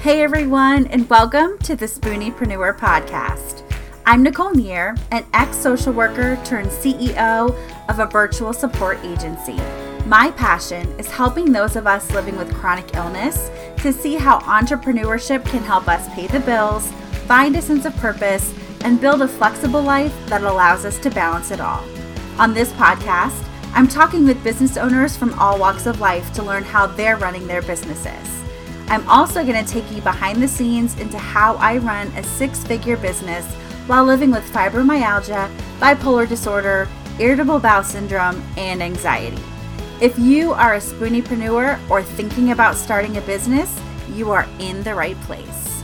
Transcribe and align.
Hey 0.00 0.22
everyone, 0.22 0.86
and 0.86 1.10
welcome 1.10 1.58
to 1.64 1.74
the 1.74 1.86
Spooniepreneur 1.86 2.78
podcast. 2.78 3.64
I'm 4.06 4.22
Nicole 4.22 4.54
Neer, 4.54 4.94
an 5.10 5.26
ex 5.34 5.56
social 5.56 5.92
worker 5.92 6.38
turned 6.44 6.68
CEO 6.68 7.52
of 7.88 7.98
a 7.98 8.06
virtual 8.06 8.52
support 8.52 9.00
agency. 9.02 9.56
My 10.06 10.30
passion 10.30 10.86
is 11.00 11.10
helping 11.10 11.50
those 11.50 11.74
of 11.74 11.88
us 11.88 12.12
living 12.12 12.36
with 12.36 12.54
chronic 12.54 12.94
illness 12.94 13.50
to 13.78 13.92
see 13.92 14.14
how 14.14 14.38
entrepreneurship 14.42 15.44
can 15.44 15.64
help 15.64 15.88
us 15.88 16.08
pay 16.14 16.28
the 16.28 16.40
bills, 16.40 16.88
find 17.26 17.56
a 17.56 17.60
sense 17.60 17.84
of 17.84 17.96
purpose, 17.96 18.54
and 18.82 19.00
build 19.00 19.20
a 19.20 19.26
flexible 19.26 19.82
life 19.82 20.14
that 20.28 20.44
allows 20.44 20.84
us 20.84 21.00
to 21.00 21.10
balance 21.10 21.50
it 21.50 21.60
all. 21.60 21.84
On 22.38 22.54
this 22.54 22.70
podcast, 22.74 23.44
I'm 23.74 23.88
talking 23.88 24.24
with 24.26 24.44
business 24.44 24.76
owners 24.76 25.16
from 25.16 25.36
all 25.40 25.58
walks 25.58 25.86
of 25.86 26.00
life 26.00 26.32
to 26.34 26.44
learn 26.44 26.62
how 26.62 26.86
they're 26.86 27.16
running 27.16 27.48
their 27.48 27.62
businesses. 27.62 28.44
I'm 28.90 29.06
also 29.06 29.44
going 29.44 29.62
to 29.62 29.70
take 29.70 29.90
you 29.90 30.00
behind 30.00 30.42
the 30.42 30.48
scenes 30.48 30.98
into 30.98 31.18
how 31.18 31.56
I 31.56 31.76
run 31.76 32.06
a 32.16 32.22
six 32.22 32.64
figure 32.64 32.96
business 32.96 33.44
while 33.86 34.04
living 34.04 34.30
with 34.30 34.50
fibromyalgia, 34.50 35.54
bipolar 35.78 36.26
disorder, 36.26 36.88
irritable 37.18 37.58
bowel 37.58 37.84
syndrome, 37.84 38.42
and 38.56 38.82
anxiety. 38.82 39.42
If 40.00 40.18
you 40.18 40.54
are 40.54 40.74
a 40.74 40.78
spooniepreneur 40.78 41.90
or 41.90 42.02
thinking 42.02 42.52
about 42.52 42.76
starting 42.76 43.18
a 43.18 43.20
business, 43.22 43.78
you 44.14 44.30
are 44.30 44.48
in 44.58 44.82
the 44.84 44.94
right 44.94 45.20
place. 45.22 45.82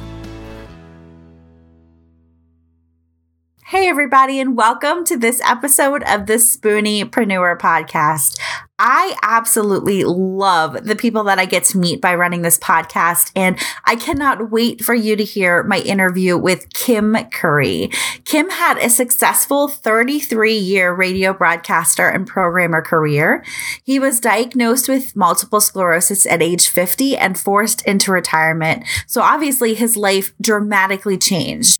Hey, 3.66 3.88
everybody, 3.88 4.40
and 4.40 4.56
welcome 4.56 5.04
to 5.04 5.16
this 5.18 5.42
episode 5.44 6.04
of 6.04 6.26
the 6.26 6.34
Spooniepreneur 6.34 7.58
podcast. 7.58 8.38
I 8.78 9.16
absolutely 9.22 10.02
love 10.02 10.84
the 10.84 10.96
people 10.96 11.22
that 11.24 11.38
I 11.38 11.44
get 11.44 11.62
to 11.64 11.78
meet 11.78 12.00
by 12.00 12.16
running 12.16 12.42
this 12.42 12.58
podcast, 12.58 13.30
and 13.36 13.56
I 13.84 13.94
cannot 13.94 14.50
wait 14.50 14.84
for 14.84 14.94
you 14.94 15.14
to 15.14 15.22
hear 15.22 15.62
my 15.62 15.78
interview 15.78 16.36
with 16.36 16.72
Kim 16.72 17.16
Curry. 17.30 17.90
Kim 18.24 18.50
had 18.50 18.78
a 18.78 18.90
successful 18.90 19.68
33 19.68 20.54
year 20.54 20.92
radio 20.92 21.32
broadcaster 21.32 22.08
and 22.08 22.26
programmer 22.26 22.82
career. 22.82 23.44
He 23.84 24.00
was 24.00 24.18
diagnosed 24.18 24.88
with 24.88 25.14
multiple 25.14 25.60
sclerosis 25.60 26.26
at 26.26 26.42
age 26.42 26.68
50 26.68 27.16
and 27.16 27.38
forced 27.38 27.86
into 27.86 28.10
retirement. 28.10 28.84
So 29.06 29.22
obviously, 29.22 29.74
his 29.74 29.96
life 29.96 30.34
dramatically 30.40 31.16
changed. 31.16 31.78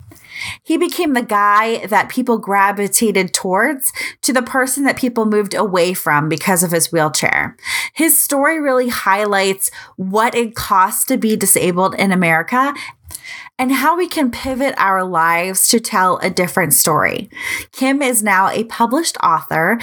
He 0.62 0.77
became 0.77 1.12
the 1.12 1.23
guy 1.23 1.87
that 1.87 2.09
people 2.09 2.39
gravitated 2.39 3.34
towards 3.34 3.92
to 4.23 4.33
the 4.33 4.42
person 4.42 4.84
that 4.84 4.97
people 4.97 5.27
moved 5.27 5.55
away 5.55 5.95
from 5.95 6.28
because 6.28 6.62
of 6.62 6.73
his 6.73 6.92
wheelchair. 6.92 7.56
His 7.95 8.20
story 8.20 8.61
really 8.61 8.89
highlights 8.89 9.70
what 9.97 10.34
it 10.34 10.55
costs 10.55 11.05
to 11.06 11.17
be 11.17 11.37
disabled 11.37 11.95
in 11.95 12.12
America 12.12 12.75
and 13.59 13.72
how 13.72 13.97
we 13.97 14.09
can 14.09 14.31
pivot 14.31 14.75
our 14.78 15.05
lives 15.05 15.69
to 15.69 15.81
tell 15.81 16.19
a 16.19 16.31
different 16.31 16.75
story. 16.75 17.31
Kim 17.72 18.03
is 18.03 18.22
now 18.22 18.48
a 18.48 18.65
published 18.65 19.17
author. 19.22 19.78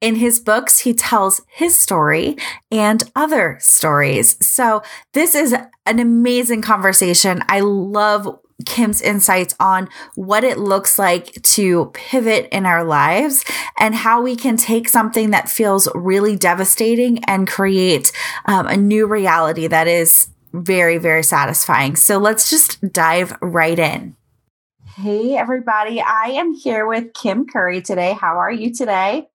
In 0.00 0.16
his 0.16 0.40
books, 0.40 0.80
he 0.80 0.92
tells 0.92 1.40
his 1.48 1.74
story 1.74 2.36
and 2.70 3.10
other 3.16 3.56
stories. 3.60 4.36
So, 4.46 4.82
this 5.14 5.34
is 5.34 5.54
an 5.86 5.98
amazing 5.98 6.60
conversation. 6.60 7.42
I 7.48 7.60
love 7.60 8.38
Kim's 8.64 9.02
insights 9.02 9.54
on 9.60 9.88
what 10.14 10.42
it 10.42 10.58
looks 10.58 10.98
like 10.98 11.42
to 11.42 11.90
pivot 11.92 12.48
in 12.50 12.64
our 12.64 12.84
lives 12.84 13.44
and 13.78 13.94
how 13.94 14.22
we 14.22 14.34
can 14.34 14.56
take 14.56 14.88
something 14.88 15.30
that 15.30 15.50
feels 15.50 15.88
really 15.94 16.36
devastating 16.36 17.22
and 17.24 17.46
create 17.46 18.12
um, 18.46 18.66
a 18.66 18.76
new 18.76 19.06
reality 19.06 19.66
that 19.66 19.86
is 19.86 20.28
very, 20.54 20.96
very 20.96 21.22
satisfying. 21.22 21.96
So 21.96 22.16
let's 22.18 22.48
just 22.48 22.92
dive 22.92 23.36
right 23.42 23.78
in. 23.78 24.16
Hey, 24.96 25.36
everybody. 25.36 26.00
I 26.00 26.30
am 26.36 26.54
here 26.54 26.86
with 26.86 27.12
Kim 27.12 27.46
Curry 27.46 27.82
today. 27.82 28.16
How 28.18 28.38
are 28.38 28.50
you 28.50 28.72
today? 28.72 29.28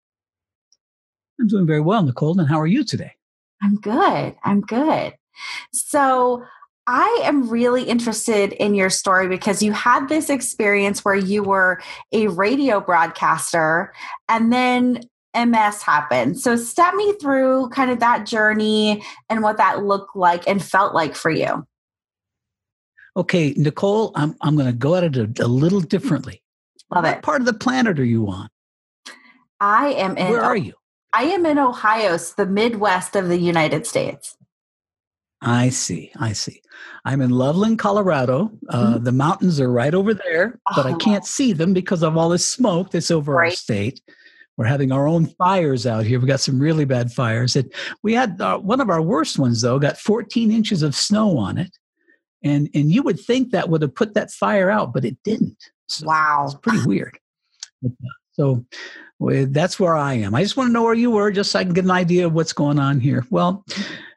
I'm 1.39 1.47
doing 1.47 1.67
very 1.67 1.81
well, 1.81 2.01
Nicole. 2.01 2.39
And 2.39 2.49
how 2.49 2.59
are 2.59 2.67
you 2.67 2.83
today? 2.83 3.13
I'm 3.61 3.75
good. 3.75 4.35
I'm 4.43 4.61
good. 4.61 5.13
So, 5.71 6.43
I 6.94 7.22
am 7.24 7.47
really 7.47 7.84
interested 7.84 8.52
in 8.52 8.75
your 8.75 8.90
story 8.90 9.29
because 9.29 9.63
you 9.63 9.72
had 9.72 10.09
this 10.09 10.29
experience 10.29 11.06
where 11.06 11.16
you 11.16 11.41
were 11.41 11.81
a 12.12 12.28
radio 12.28 12.81
broadcaster 12.81 13.94
and 14.28 14.52
then 14.52 15.00
MS 15.34 15.81
happened. 15.81 16.38
So, 16.38 16.57
step 16.57 16.94
me 16.96 17.13
through 17.13 17.69
kind 17.69 17.91
of 17.91 18.02
that 18.02 18.25
journey 18.25 19.02
and 19.29 19.41
what 19.41 19.56
that 19.56 19.85
looked 19.85 20.18
like 20.18 20.46
and 20.50 20.62
felt 20.62 20.94
like 20.94 21.16
for 21.16 21.31
you. 21.31 21.66
Okay, 23.16 23.53
Nicole, 23.56 24.12
I'm, 24.16 24.35
I'm 24.41 24.56
going 24.56 24.68
to 24.68 24.73
go 24.73 24.96
at 24.96 25.06
it 25.06 25.16
a, 25.16 25.46
a 25.46 25.47
little 25.47 25.79
differently. 25.79 26.44
Love 26.94 27.06
what 27.06 27.18
it. 27.19 27.23
part 27.23 27.40
of 27.40 27.46
the 27.46 27.53
planet 27.53 28.00
are 28.02 28.06
you 28.06 28.28
on? 28.28 28.50
I 29.62 29.94
am 29.94 30.18
in. 30.18 30.29
Where 30.29 30.44
are 30.44 30.58
you? 30.58 30.73
I 31.13 31.23
am 31.23 31.46
in 31.46 31.58
Ohio, 31.58 32.18
so 32.18 32.34
the 32.35 32.52
Midwest 32.52 33.16
of 33.16 33.29
the 33.29 33.38
United 33.38 33.88
States. 33.88 34.35
I 35.41 35.69
see. 35.69 36.12
I 36.19 36.34
see. 36.34 36.62
I'm 37.03 37.22
in 37.22 37.31
Loveland, 37.31 37.79
Colorado. 37.79 38.52
Uh, 38.69 38.94
mm-hmm. 38.94 39.03
The 39.03 39.12
mountains 39.12 39.59
are 39.59 39.72
right 39.72 39.94
over 39.94 40.13
there, 40.13 40.59
but 40.75 40.85
oh. 40.85 40.90
I 40.90 40.94
can't 40.94 41.25
see 41.25 41.52
them 41.52 41.74
because 41.74 42.03
of 42.03 42.16
all 42.16 42.29
this 42.29 42.46
smoke 42.46 42.91
that's 42.91 43.09
over 43.09 43.34
right. 43.34 43.52
our 43.52 43.56
state. 43.56 44.02
We're 44.57 44.66
having 44.66 44.91
our 44.91 45.07
own 45.07 45.25
fires 45.25 45.88
out 45.88 46.06
here. 46.06 46.19
We've 46.19 46.28
got 46.28 46.41
some 46.41 46.59
really 46.59 46.85
bad 46.85 47.12
fires. 47.12 47.56
It, 47.56 47.74
we 48.03 48.13
had 48.13 48.40
uh, 48.40 48.59
one 48.59 48.79
of 48.79 48.90
our 48.90 49.02
worst 49.02 49.40
ones 49.40 49.62
though. 49.62 49.79
Got 49.79 49.97
14 49.97 50.52
inches 50.52 50.84
of 50.84 50.94
snow 50.94 51.38
on 51.38 51.58
it, 51.58 51.75
and 52.44 52.69
and 52.75 52.91
you 52.91 53.02
would 53.02 53.19
think 53.19 53.52
that 53.52 53.69
would 53.69 53.81
have 53.81 53.96
put 53.96 54.13
that 54.13 54.29
fire 54.29 54.69
out, 54.69 54.94
but 54.94 55.06
it 55.06 55.18
didn't. 55.23 55.58
So 55.88 56.06
wow, 56.06 56.44
it's 56.46 56.56
pretty 56.56 56.81
weird. 56.85 57.18
Uh, 57.84 57.90
so 58.34 58.63
well, 59.18 59.47
that's 59.50 59.79
where 59.79 59.96
I 59.96 60.13
am. 60.16 60.35
I 60.35 60.44
just 60.44 60.58
want 60.58 60.68
to 60.68 60.73
know 60.73 60.84
where 60.84 60.94
you 60.94 61.09
were, 61.09 61.31
just 61.31 61.52
so 61.52 61.59
I 61.59 61.63
can 61.63 61.73
get 61.73 61.85
an 61.85 61.91
idea 61.91 62.28
of 62.28 62.34
what's 62.34 62.53
going 62.53 62.78
on 62.78 63.00
here. 63.00 63.25
Well. 63.31 63.66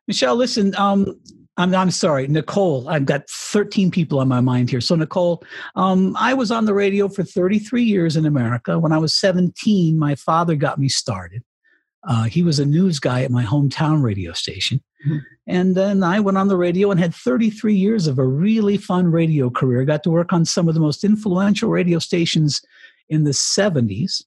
Michelle, 0.06 0.36
listen, 0.36 0.74
um, 0.76 1.18
I'm, 1.56 1.74
I'm 1.74 1.90
sorry, 1.90 2.26
Nicole. 2.26 2.88
I've 2.88 3.06
got 3.06 3.28
13 3.28 3.90
people 3.90 4.18
on 4.18 4.28
my 4.28 4.40
mind 4.40 4.70
here. 4.70 4.80
So, 4.80 4.96
Nicole, 4.96 5.42
um, 5.76 6.16
I 6.18 6.34
was 6.34 6.50
on 6.50 6.64
the 6.64 6.74
radio 6.74 7.08
for 7.08 7.22
33 7.22 7.84
years 7.84 8.16
in 8.16 8.26
America. 8.26 8.78
When 8.78 8.92
I 8.92 8.98
was 8.98 9.14
17, 9.14 9.98
my 9.98 10.14
father 10.16 10.56
got 10.56 10.78
me 10.78 10.88
started. 10.88 11.42
Uh, 12.06 12.24
he 12.24 12.42
was 12.42 12.58
a 12.58 12.66
news 12.66 12.98
guy 12.98 13.22
at 13.22 13.30
my 13.30 13.44
hometown 13.44 14.02
radio 14.02 14.32
station. 14.32 14.82
Mm-hmm. 15.06 15.18
And 15.46 15.74
then 15.74 16.02
I 16.02 16.20
went 16.20 16.38
on 16.38 16.48
the 16.48 16.56
radio 16.56 16.90
and 16.90 16.98
had 16.98 17.14
33 17.14 17.74
years 17.74 18.06
of 18.06 18.18
a 18.18 18.26
really 18.26 18.76
fun 18.76 19.10
radio 19.10 19.48
career. 19.48 19.84
Got 19.84 20.02
to 20.04 20.10
work 20.10 20.32
on 20.32 20.44
some 20.44 20.68
of 20.68 20.74
the 20.74 20.80
most 20.80 21.04
influential 21.04 21.70
radio 21.70 21.98
stations 21.98 22.60
in 23.08 23.24
the 23.24 23.30
70s 23.30 24.22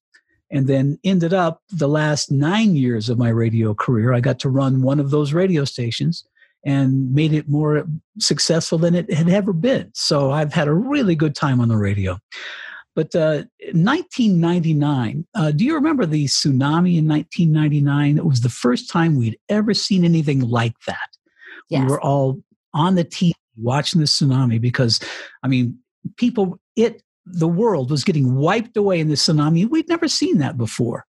and 0.52 0.68
then 0.68 0.97
ended 1.03 1.34
up 1.34 1.62
the 1.69 1.88
last 1.88 2.31
nine 2.31 2.75
years 2.75 3.09
of 3.09 3.18
my 3.18 3.30
radio 3.30 3.74
career 3.74 4.13
i 4.13 4.19
got 4.19 4.40
to 4.40 4.50
run 4.50 4.81
one 4.81 5.00
of 5.00 5.12
those 5.12 5.34
radio 5.34 5.66
stations 5.66 6.24
and 6.66 7.13
made 7.13 7.34
it 7.34 7.47
more 7.47 7.85
successful 8.19 8.78
than 8.78 8.94
it 8.94 9.12
had 9.12 9.30
ever 9.30 9.53
been. 9.53 9.90
So 9.94 10.31
i've 10.31 10.53
had 10.53 10.68
a 10.68 10.74
really 10.74 11.16
good 11.16 11.35
time 11.35 11.62
on 11.62 11.69
the 11.69 11.78
radio. 11.78 12.19
But 12.96 13.16
uh, 13.16 13.44
1999 13.74 15.28
uh, 15.35 15.52
do 15.52 15.63
you 15.63 15.75
remember 15.75 16.06
the 16.06 16.25
tsunami 16.25 16.97
in 16.97 17.08
1999 17.08 18.18
it 18.18 18.25
was 18.25 18.41
the 18.41 18.50
first 18.50 18.90
time 18.90 19.16
we'd 19.16 19.40
ever 19.50 19.74
seen 19.74 20.03
anything 20.03 20.41
like 20.41 20.75
that. 20.88 21.09
Yes. 21.69 21.84
we 21.84 21.90
were 21.90 22.02
all 22.02 22.41
on 22.74 22.96
the 22.96 23.06
tv 23.06 23.34
watching 23.58 24.02
the 24.02 24.08
tsunami 24.08 24.59
because 24.59 25.00
i 25.44 25.47
mean 25.47 25.79
people 26.18 26.59
it 26.75 27.02
the 27.31 27.47
world 27.47 27.91
was 27.91 28.03
getting 28.03 28.35
wiped 28.35 28.77
away 28.77 28.99
in 28.99 29.09
the 29.09 29.15
tsunami. 29.15 29.69
We'd 29.69 29.89
never 29.89 30.07
seen 30.07 30.38
that 30.39 30.57
before. 30.57 31.05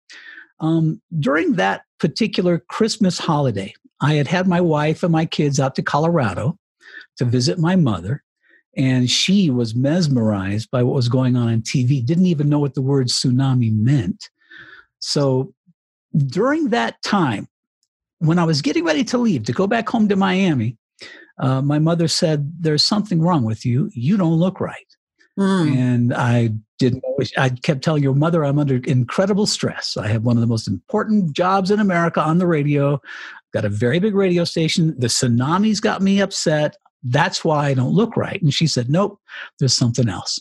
Um, 0.61 1.01
during 1.19 1.55
that 1.55 1.83
particular 1.99 2.61
Christmas 2.69 3.19
holiday, 3.19 3.75
I 4.01 4.15
had 4.15 4.29
had 4.29 4.47
my 4.47 4.61
wife 4.61 5.03
and 5.03 5.13
my 5.13 5.27
kids 5.27 5.59
out 5.59 5.75
to 5.77 5.83
Colorado 5.83 6.59
to 7.17 7.25
visit 7.25 7.59
my 7.59 7.77
mother, 7.77 8.23
and 8.77 9.11
she 9.11 9.51
was 9.51 9.75
mesmerized 9.75 10.71
by 10.71 10.83
what 10.83 10.95
was 10.95 11.09
going 11.09 11.37
on 11.37 11.49
on 11.49 11.63
TV, 11.63 12.05
didn't 12.05 12.27
even 12.27 12.49
know 12.49 12.59
what 12.59 12.75
the 12.75 12.83
word 12.83 13.09
tsunami 13.09 13.73
meant. 13.73 14.29
So 14.99 15.53
during 16.17 16.69
that 16.71 17.03
time, 17.03 17.49
when 18.19 18.39
I 18.39 18.45
was 18.45 18.63
getting 18.63 18.85
ready 18.85 19.05
to 19.05 19.19
leave 19.19 19.45
to 19.45 19.53
go 19.53 19.67
back 19.67 19.89
home 19.89 20.09
to 20.09 20.17
Miami, 20.17 20.77
uh, 21.39 21.61
my 21.63 21.79
mother 21.79 22.09
said, 22.09 22.53
There's 22.61 22.85
something 22.85 23.21
wrong 23.21 23.45
with 23.45 23.67
you. 23.67 23.91
You 23.93 24.17
don't 24.17 24.35
look 24.35 24.61
right. 24.61 24.87
Mm. 25.39 25.77
And 25.77 26.15
I 26.15 26.51
didn't 26.79 27.05
always, 27.05 27.33
I 27.37 27.51
kept 27.51 27.83
telling 27.83 28.03
your 28.03 28.15
mother 28.15 28.45
I'm 28.45 28.59
under 28.59 28.77
incredible 28.77 29.47
stress. 29.47 29.97
I 29.97 30.09
have 30.09 30.25
one 30.25 30.37
of 30.37 30.41
the 30.41 30.47
most 30.47 30.69
important 30.69 31.35
jobs 31.35 31.71
in 31.71 31.81
America 31.81 32.21
on 32.21 32.39
the 32.39 32.47
radio, 32.47 33.01
got 33.53 33.65
a 33.65 33.69
very 33.71 33.99
big 33.99 34.15
radio 34.15 34.45
station. 34.45 34.95
The 34.99 35.09
tsunamis 35.09 35.81
got 35.81 36.03
me 36.03 36.21
upset. 36.21 36.77
That's 37.03 37.45
why 37.45 37.69
I 37.69 37.75
don't 37.75 37.93
look 37.93 38.17
right. 38.17 38.41
And 38.41 38.53
she 38.53 38.67
said, 38.67 38.89
Nope, 38.89 39.21
there's 39.59 39.77
something 39.77 40.09
else. 40.09 40.41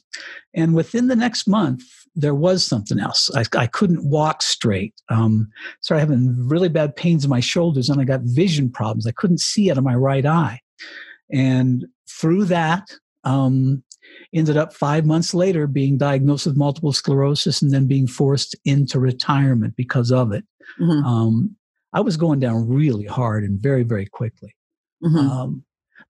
And 0.54 0.74
within 0.74 1.08
the 1.08 1.16
next 1.16 1.48
month, 1.48 1.84
there 2.16 2.36
was 2.36 2.66
something 2.66 3.00
else. 3.00 3.30
I, 3.36 3.44
I 3.58 3.68
couldn't 3.68 4.08
walk 4.08 4.42
straight. 4.42 4.94
Um, 5.10 5.50
started 5.82 6.02
having 6.02 6.48
really 6.48 6.70
bad 6.70 6.96
pains 6.96 7.24
in 7.24 7.30
my 7.30 7.40
shoulders, 7.40 7.90
and 7.90 8.00
I 8.00 8.04
got 8.04 8.22
vision 8.22 8.70
problems. 8.70 9.08
I 9.08 9.12
couldn't 9.12 9.42
see 9.42 9.72
out 9.72 9.78
of 9.78 9.84
my 9.84 9.96
right 9.96 10.26
eye. 10.26 10.60
And 11.32 11.86
through 12.08 12.46
that, 12.46 12.88
um, 13.24 13.84
ended 14.34 14.58
up 14.58 14.74
five 14.74 15.06
months 15.06 15.34
later 15.34 15.68
being 15.68 15.98
diagnosed 15.98 16.46
with 16.46 16.58
multiple 16.58 16.94
sclerosis 16.94 17.62
and 17.62 17.72
then 17.72 17.88
being 17.88 18.08
forced 18.08 18.56
into 18.66 19.00
retirement 19.00 19.76
because 19.76 20.12
of 20.12 20.32
it. 20.32 20.44
Mm-hmm. 20.82 21.06
Um, 21.06 21.56
I 21.94 22.02
was 22.02 22.18
going 22.18 22.40
down 22.40 22.68
really 22.68 23.06
hard 23.06 23.44
and 23.44 23.60
very, 23.60 23.84
very 23.84 24.06
quickly. 24.06 24.56
Mm-hmm. 25.04 25.18
Um, 25.18 25.64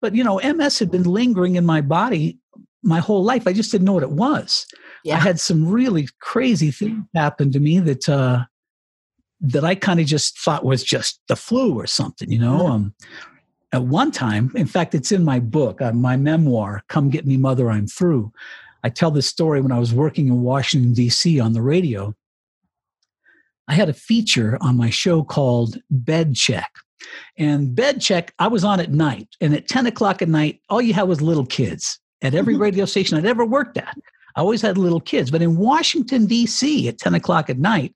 but 0.02 0.16
you 0.16 0.24
know, 0.24 0.40
MS 0.40 0.80
had 0.80 0.92
been 0.92 1.04
lingering 1.04 1.56
in 1.56 1.66
my 1.66 1.82
body 1.82 2.40
my 2.84 3.00
whole 3.00 3.24
life. 3.24 3.48
I 3.48 3.54
just 3.54 3.72
didn't 3.72 3.86
know 3.86 3.94
what 3.94 4.04
it 4.04 4.12
was. 4.12 4.66
Yeah. 5.04 5.16
I 5.16 5.20
had 5.20 5.40
some 5.40 5.68
really 5.68 6.08
crazy 6.20 6.72
things 6.72 7.06
happen 7.16 7.52
to 7.52 7.60
me 7.60 7.80
that 7.80 8.10
uh, 8.10 8.46
that 9.42 9.64
I 9.64 9.76
kind 9.76 10.00
of 10.00 10.06
just 10.06 10.40
thought 10.40 10.66
was 10.66 10.84
just 10.84 11.20
the 11.28 11.36
flu 11.36 11.80
or 11.80 11.88
something. 11.88 12.32
You 12.32 12.40
know, 12.40 12.60
mm-hmm. 12.60 12.72
um, 12.72 12.94
at 13.74 13.84
one 13.84 14.12
time, 14.12 14.52
in 14.56 14.68
fact, 14.68 14.96
it's 14.96 15.12
in 15.12 15.24
my 15.24 15.40
book, 15.40 15.82
uh, 15.82 15.94
my 15.94 16.18
memoir, 16.18 16.84
"Come 16.88 17.10
Get 17.10 17.26
Me, 17.26 17.38
Mother, 17.38 17.70
I'm 17.70 17.88
Through." 17.88 18.32
I 18.84 18.90
tell 18.90 19.12
this 19.12 19.28
story 19.28 19.62
when 19.62 19.72
I 19.72 19.80
was 19.80 19.94
working 19.94 20.28
in 20.28 20.42
Washington 20.42 20.94
D.C. 20.94 21.40
on 21.40 21.54
the 21.54 21.62
radio. 21.62 22.16
I 23.68 23.74
had 23.74 23.90
a 23.90 23.94
feature 23.94 24.58
on 24.60 24.76
my 24.76 24.90
show 24.90 25.24
called 25.24 25.78
Bed 25.90 26.36
Check. 26.36 26.72
And 27.38 27.74
Bed 27.74 28.02
Check, 28.02 28.34
I 28.40 28.48
was 28.48 28.64
on 28.64 28.80
at 28.80 28.92
night. 28.92 29.30
And 29.40 29.54
at 29.54 29.68
10 29.68 29.88
o'clock 29.88 30.22
at 30.22 30.28
night, 30.28 30.62
all 30.70 30.82
you 30.82 30.94
had 30.94 31.04
was 31.04 31.22
little 31.22 31.46
kids 31.46 32.00
at 32.22 32.36
every 32.36 32.54
mm-hmm. 32.54 32.62
radio 32.64 32.86
station 32.86 33.18
I'd 33.18 33.26
ever 33.26 33.46
worked 33.46 33.78
at. 33.78 33.98
I 34.36 34.42
always 34.42 34.62
had 34.62 34.78
little 34.78 35.00
kids. 35.00 35.32
But 35.32 35.42
in 35.42 35.58
Washington, 35.58 36.26
D.C., 36.26 36.88
at 36.88 36.98
10 36.98 37.16
o'clock 37.16 37.50
at 37.50 37.60
night, 37.60 37.96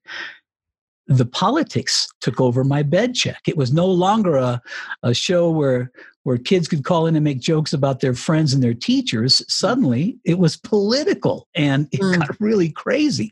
the 1.07 1.25
politics 1.25 2.07
took 2.21 2.41
over 2.41 2.63
my 2.63 2.83
bed 2.83 3.13
check. 3.13 3.41
It 3.47 3.57
was 3.57 3.71
no 3.71 3.85
longer 3.85 4.37
a, 4.37 4.61
a 5.03 5.13
show 5.13 5.49
where 5.49 5.91
where 6.23 6.37
kids 6.39 6.67
could 6.67 6.83
call 6.83 7.05
in 7.05 7.15
and 7.15 7.23
make 7.23 7.39
jokes 7.39 7.71
about 7.71 7.99
their 7.99 8.15
friends 8.15 8.51
and 8.51 8.63
their 8.63 8.73
teachers. 8.73 9.43
Suddenly 9.47 10.17
it 10.25 10.39
was 10.39 10.57
political 10.57 11.47
and 11.53 11.87
it 11.91 12.01
mm. 12.01 12.17
got 12.17 12.35
really 12.39 12.71
crazy. 12.71 13.31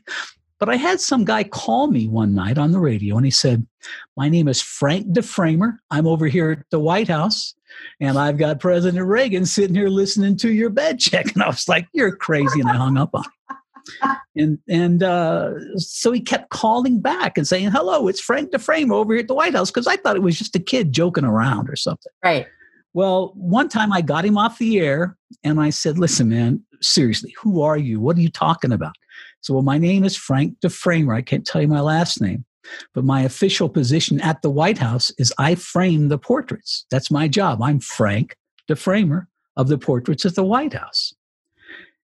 But 0.60 0.68
I 0.68 0.76
had 0.76 1.00
some 1.00 1.24
guy 1.24 1.42
call 1.42 1.88
me 1.88 2.06
one 2.06 2.34
night 2.34 2.56
on 2.56 2.70
the 2.70 2.78
radio 2.78 3.16
and 3.16 3.24
he 3.24 3.32
said, 3.32 3.66
My 4.16 4.28
name 4.28 4.46
is 4.46 4.62
Frank 4.62 5.08
DeFramer. 5.08 5.76
I'm 5.90 6.06
over 6.06 6.28
here 6.28 6.52
at 6.52 6.70
the 6.70 6.78
White 6.78 7.08
House 7.08 7.54
and 7.98 8.16
I've 8.16 8.38
got 8.38 8.60
President 8.60 9.04
Reagan 9.04 9.44
sitting 9.44 9.74
here 9.74 9.88
listening 9.88 10.36
to 10.38 10.52
your 10.52 10.70
bed 10.70 11.00
check. 11.00 11.26
And 11.34 11.42
I 11.42 11.48
was 11.48 11.68
like, 11.68 11.88
You're 11.92 12.14
crazy. 12.14 12.60
And 12.60 12.70
I 12.70 12.76
hung 12.76 12.96
up 12.96 13.10
on 13.12 13.24
him. 13.24 13.56
And 14.36 14.58
and 14.68 15.02
uh, 15.02 15.52
so 15.76 16.12
he 16.12 16.20
kept 16.20 16.50
calling 16.50 17.00
back 17.00 17.36
and 17.36 17.46
saying, 17.46 17.70
Hello, 17.70 18.08
it's 18.08 18.20
Frank 18.20 18.50
DeFramer 18.50 18.92
over 18.92 19.12
here 19.12 19.20
at 19.20 19.28
the 19.28 19.34
White 19.34 19.54
House, 19.54 19.70
because 19.70 19.86
I 19.86 19.96
thought 19.96 20.16
it 20.16 20.22
was 20.22 20.38
just 20.38 20.56
a 20.56 20.60
kid 20.60 20.92
joking 20.92 21.24
around 21.24 21.68
or 21.68 21.76
something. 21.76 22.12
Right. 22.24 22.46
Well, 22.94 23.32
one 23.34 23.68
time 23.68 23.92
I 23.92 24.00
got 24.00 24.24
him 24.24 24.38
off 24.38 24.58
the 24.58 24.78
air 24.80 25.16
and 25.42 25.60
I 25.60 25.70
said, 25.70 25.98
Listen, 25.98 26.28
man, 26.28 26.62
seriously, 26.80 27.34
who 27.40 27.60
are 27.60 27.76
you? 27.76 28.00
What 28.00 28.16
are 28.16 28.20
you 28.20 28.30
talking 28.30 28.72
about? 28.72 28.94
So, 29.40 29.54
well, 29.54 29.62
my 29.62 29.78
name 29.78 30.04
is 30.04 30.16
Frank 30.16 30.58
DeFramer. 30.60 31.14
I 31.14 31.22
can't 31.22 31.46
tell 31.46 31.60
you 31.60 31.68
my 31.68 31.80
last 31.80 32.20
name, 32.20 32.44
but 32.94 33.04
my 33.04 33.22
official 33.22 33.68
position 33.68 34.20
at 34.20 34.40
the 34.42 34.50
White 34.50 34.78
House 34.78 35.12
is 35.18 35.34
I 35.38 35.54
frame 35.54 36.08
the 36.08 36.18
portraits. 36.18 36.86
That's 36.90 37.10
my 37.10 37.28
job. 37.28 37.62
I'm 37.62 37.80
Frank 37.80 38.36
DeFramer 38.70 39.26
of 39.56 39.68
the 39.68 39.78
portraits 39.78 40.24
at 40.24 40.34
the 40.34 40.44
White 40.44 40.72
House. 40.72 41.12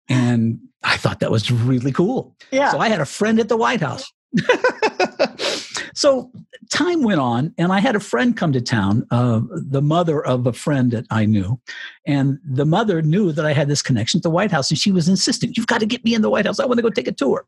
And 0.08 0.60
I 0.82 0.96
thought 0.96 1.20
that 1.20 1.30
was 1.30 1.50
really 1.50 1.92
cool. 1.92 2.36
Yeah. 2.50 2.70
So 2.70 2.78
I 2.78 2.88
had 2.88 3.00
a 3.00 3.06
friend 3.06 3.40
at 3.40 3.48
the 3.48 3.56
White 3.56 3.80
House. 3.80 4.10
so 5.94 6.30
time 6.70 7.02
went 7.02 7.20
on, 7.20 7.54
and 7.58 7.72
I 7.72 7.80
had 7.80 7.96
a 7.96 8.00
friend 8.00 8.36
come 8.36 8.52
to 8.52 8.60
town, 8.60 9.06
uh, 9.10 9.40
the 9.50 9.82
mother 9.82 10.24
of 10.24 10.46
a 10.46 10.52
friend 10.52 10.90
that 10.92 11.06
I 11.10 11.24
knew. 11.24 11.60
And 12.06 12.38
the 12.44 12.66
mother 12.66 13.02
knew 13.02 13.32
that 13.32 13.46
I 13.46 13.52
had 13.52 13.68
this 13.68 13.82
connection 13.82 14.20
to 14.20 14.22
the 14.22 14.30
White 14.30 14.52
House, 14.52 14.70
and 14.70 14.78
she 14.78 14.92
was 14.92 15.08
insisting, 15.08 15.52
You've 15.56 15.66
got 15.66 15.80
to 15.80 15.86
get 15.86 16.04
me 16.04 16.14
in 16.14 16.22
the 16.22 16.30
White 16.30 16.46
House. 16.46 16.60
I 16.60 16.66
want 16.66 16.78
to 16.78 16.82
go 16.82 16.90
take 16.90 17.08
a 17.08 17.12
tour. 17.12 17.46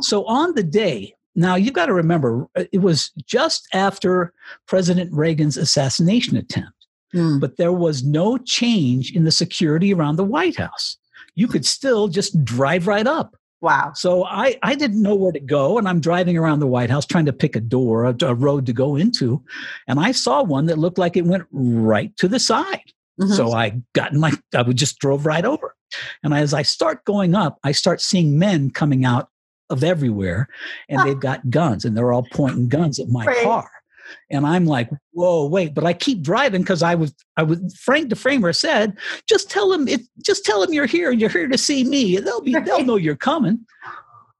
So 0.00 0.24
on 0.24 0.54
the 0.54 0.62
day, 0.62 1.14
now 1.36 1.54
you've 1.56 1.74
got 1.74 1.86
to 1.86 1.94
remember, 1.94 2.48
uh, 2.56 2.64
it 2.72 2.78
was 2.78 3.10
just 3.26 3.68
after 3.72 4.32
President 4.66 5.12
Reagan's 5.12 5.56
assassination 5.56 6.36
attempt. 6.36 6.70
Mm. 7.14 7.40
But 7.40 7.56
there 7.56 7.72
was 7.72 8.02
no 8.02 8.38
change 8.38 9.12
in 9.12 9.24
the 9.24 9.30
security 9.30 9.94
around 9.94 10.16
the 10.16 10.24
White 10.24 10.56
House. 10.56 10.98
You 11.34 11.48
could 11.48 11.66
still 11.66 12.08
just 12.08 12.44
drive 12.44 12.86
right 12.86 13.06
up. 13.06 13.36
Wow. 13.60 13.92
So 13.94 14.24
I, 14.24 14.58
I 14.62 14.74
didn't 14.74 15.02
know 15.02 15.14
where 15.14 15.32
to 15.32 15.40
go. 15.40 15.78
And 15.78 15.88
I'm 15.88 16.00
driving 16.00 16.36
around 16.36 16.60
the 16.60 16.66
White 16.66 16.90
House 16.90 17.06
trying 17.06 17.24
to 17.26 17.32
pick 17.32 17.56
a 17.56 17.60
door, 17.60 18.04
a, 18.04 18.14
a 18.20 18.34
road 18.34 18.66
to 18.66 18.74
go 18.74 18.96
into. 18.96 19.42
And 19.88 19.98
I 19.98 20.12
saw 20.12 20.42
one 20.42 20.66
that 20.66 20.78
looked 20.78 20.98
like 20.98 21.16
it 21.16 21.24
went 21.24 21.46
right 21.50 22.14
to 22.18 22.28
the 22.28 22.38
side. 22.38 22.82
Mm-hmm. 23.18 23.32
So 23.32 23.52
I 23.52 23.80
got 23.94 24.12
in 24.12 24.20
my, 24.20 24.32
I 24.54 24.62
would 24.62 24.76
just 24.76 24.98
drove 24.98 25.24
right 25.24 25.46
over. 25.46 25.74
And 26.22 26.34
as 26.34 26.52
I 26.52 26.60
start 26.62 27.04
going 27.04 27.34
up, 27.34 27.58
I 27.64 27.72
start 27.72 28.02
seeing 28.02 28.38
men 28.38 28.70
coming 28.70 29.04
out 29.04 29.28
of 29.70 29.82
everywhere 29.82 30.48
and 30.90 31.00
they've 31.00 31.18
got 31.18 31.48
guns 31.48 31.84
and 31.86 31.96
they're 31.96 32.12
all 32.12 32.26
pointing 32.32 32.68
guns 32.68 32.98
at 32.98 33.08
my 33.08 33.24
right. 33.24 33.42
car. 33.42 33.70
And 34.30 34.46
I'm 34.46 34.66
like, 34.66 34.90
whoa, 35.12 35.46
wait, 35.46 35.74
but 35.74 35.84
I 35.84 35.92
keep 35.92 36.22
driving 36.22 36.62
because 36.62 36.82
I 36.82 36.94
was, 36.94 37.14
I 37.36 37.42
was, 37.42 37.60
Frank 37.78 38.10
DeFramer 38.10 38.54
said, 38.54 38.96
just 39.28 39.50
tell 39.50 39.72
it, 39.72 40.00
just 40.24 40.44
tell 40.44 40.62
him 40.62 40.72
you're 40.72 40.86
here 40.86 41.10
and 41.10 41.20
you're 41.20 41.30
here 41.30 41.48
to 41.48 41.58
see 41.58 41.84
me. 41.84 42.16
They'll 42.18 42.40
be, 42.40 42.52
they'll 42.52 42.84
know 42.84 42.96
you're 42.96 43.16
coming. 43.16 43.66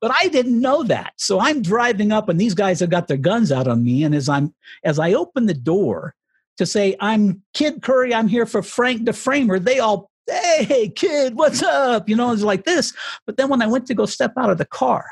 But 0.00 0.12
I 0.18 0.28
didn't 0.28 0.60
know 0.60 0.82
that. 0.82 1.14
So 1.16 1.40
I'm 1.40 1.62
driving 1.62 2.12
up 2.12 2.28
and 2.28 2.38
these 2.38 2.54
guys 2.54 2.80
have 2.80 2.90
got 2.90 3.08
their 3.08 3.16
guns 3.16 3.50
out 3.50 3.68
on 3.68 3.82
me. 3.82 4.04
And 4.04 4.14
as 4.14 4.28
I'm, 4.28 4.54
as 4.84 4.98
I 4.98 5.14
open 5.14 5.46
the 5.46 5.54
door 5.54 6.14
to 6.58 6.66
say, 6.66 6.96
I'm 7.00 7.42
Kid 7.54 7.82
Curry, 7.82 8.14
I'm 8.14 8.28
here 8.28 8.46
for 8.46 8.62
Frank 8.62 9.02
DeFramer, 9.02 9.64
they 9.64 9.78
all, 9.78 10.10
hey, 10.26 10.92
kid, 10.94 11.36
what's 11.36 11.62
up? 11.62 12.08
You 12.08 12.16
know, 12.16 12.32
it's 12.32 12.42
like 12.42 12.64
this. 12.64 12.92
But 13.26 13.36
then 13.36 13.48
when 13.48 13.62
I 13.62 13.66
went 13.66 13.86
to 13.86 13.94
go 13.94 14.06
step 14.06 14.32
out 14.36 14.50
of 14.50 14.58
the 14.58 14.64
car, 14.64 15.06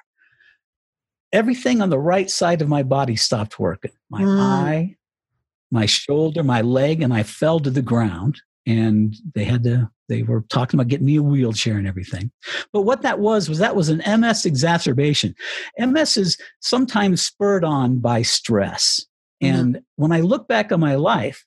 everything 1.33 1.81
on 1.81 1.91
the 1.91 1.99
right 1.99 2.31
side 2.31 2.63
of 2.63 2.69
my 2.69 2.83
body 2.83 3.17
stopped 3.17 3.59
working. 3.59 3.93
My 4.11 4.23
mm. 4.23 4.41
eye 4.41 4.97
my 5.73 5.87
shoulder 5.87 6.45
my 6.45 6.61
leg 6.61 7.03
and 7.03 7.13
i 7.15 7.23
fell 7.23 7.59
to 7.59 7.71
the 7.71 7.83
ground 7.83 8.41
and 8.67 9.17
they 9.35 9.43
had 9.43 9.65
to 9.65 9.91
they 10.09 10.23
were 10.23 10.43
talking 10.51 10.79
about 10.79 10.89
getting 10.89 11.07
me 11.07 11.17
a 11.17 11.23
wheelchair 11.23 11.79
and 11.79 11.89
everything. 11.89 12.31
But 12.71 12.83
what 12.83 13.01
that 13.01 13.19
was 13.19 13.49
was 13.49 13.59
that 13.59 13.75
was 13.75 13.89
an 13.89 14.03
ms 14.21 14.45
exacerbation. 14.45 15.35
Ms 15.79 16.17
is 16.19 16.39
sometimes 16.61 17.25
spurred 17.25 17.65
on 17.65 17.99
by 17.99 18.23
stress. 18.23 19.05
Mm-hmm. 19.43 19.57
and 19.57 19.83
when 19.97 20.13
i 20.13 20.21
look 20.21 20.47
back 20.47 20.71
on 20.71 20.79
my 20.79 20.95
life 20.95 21.45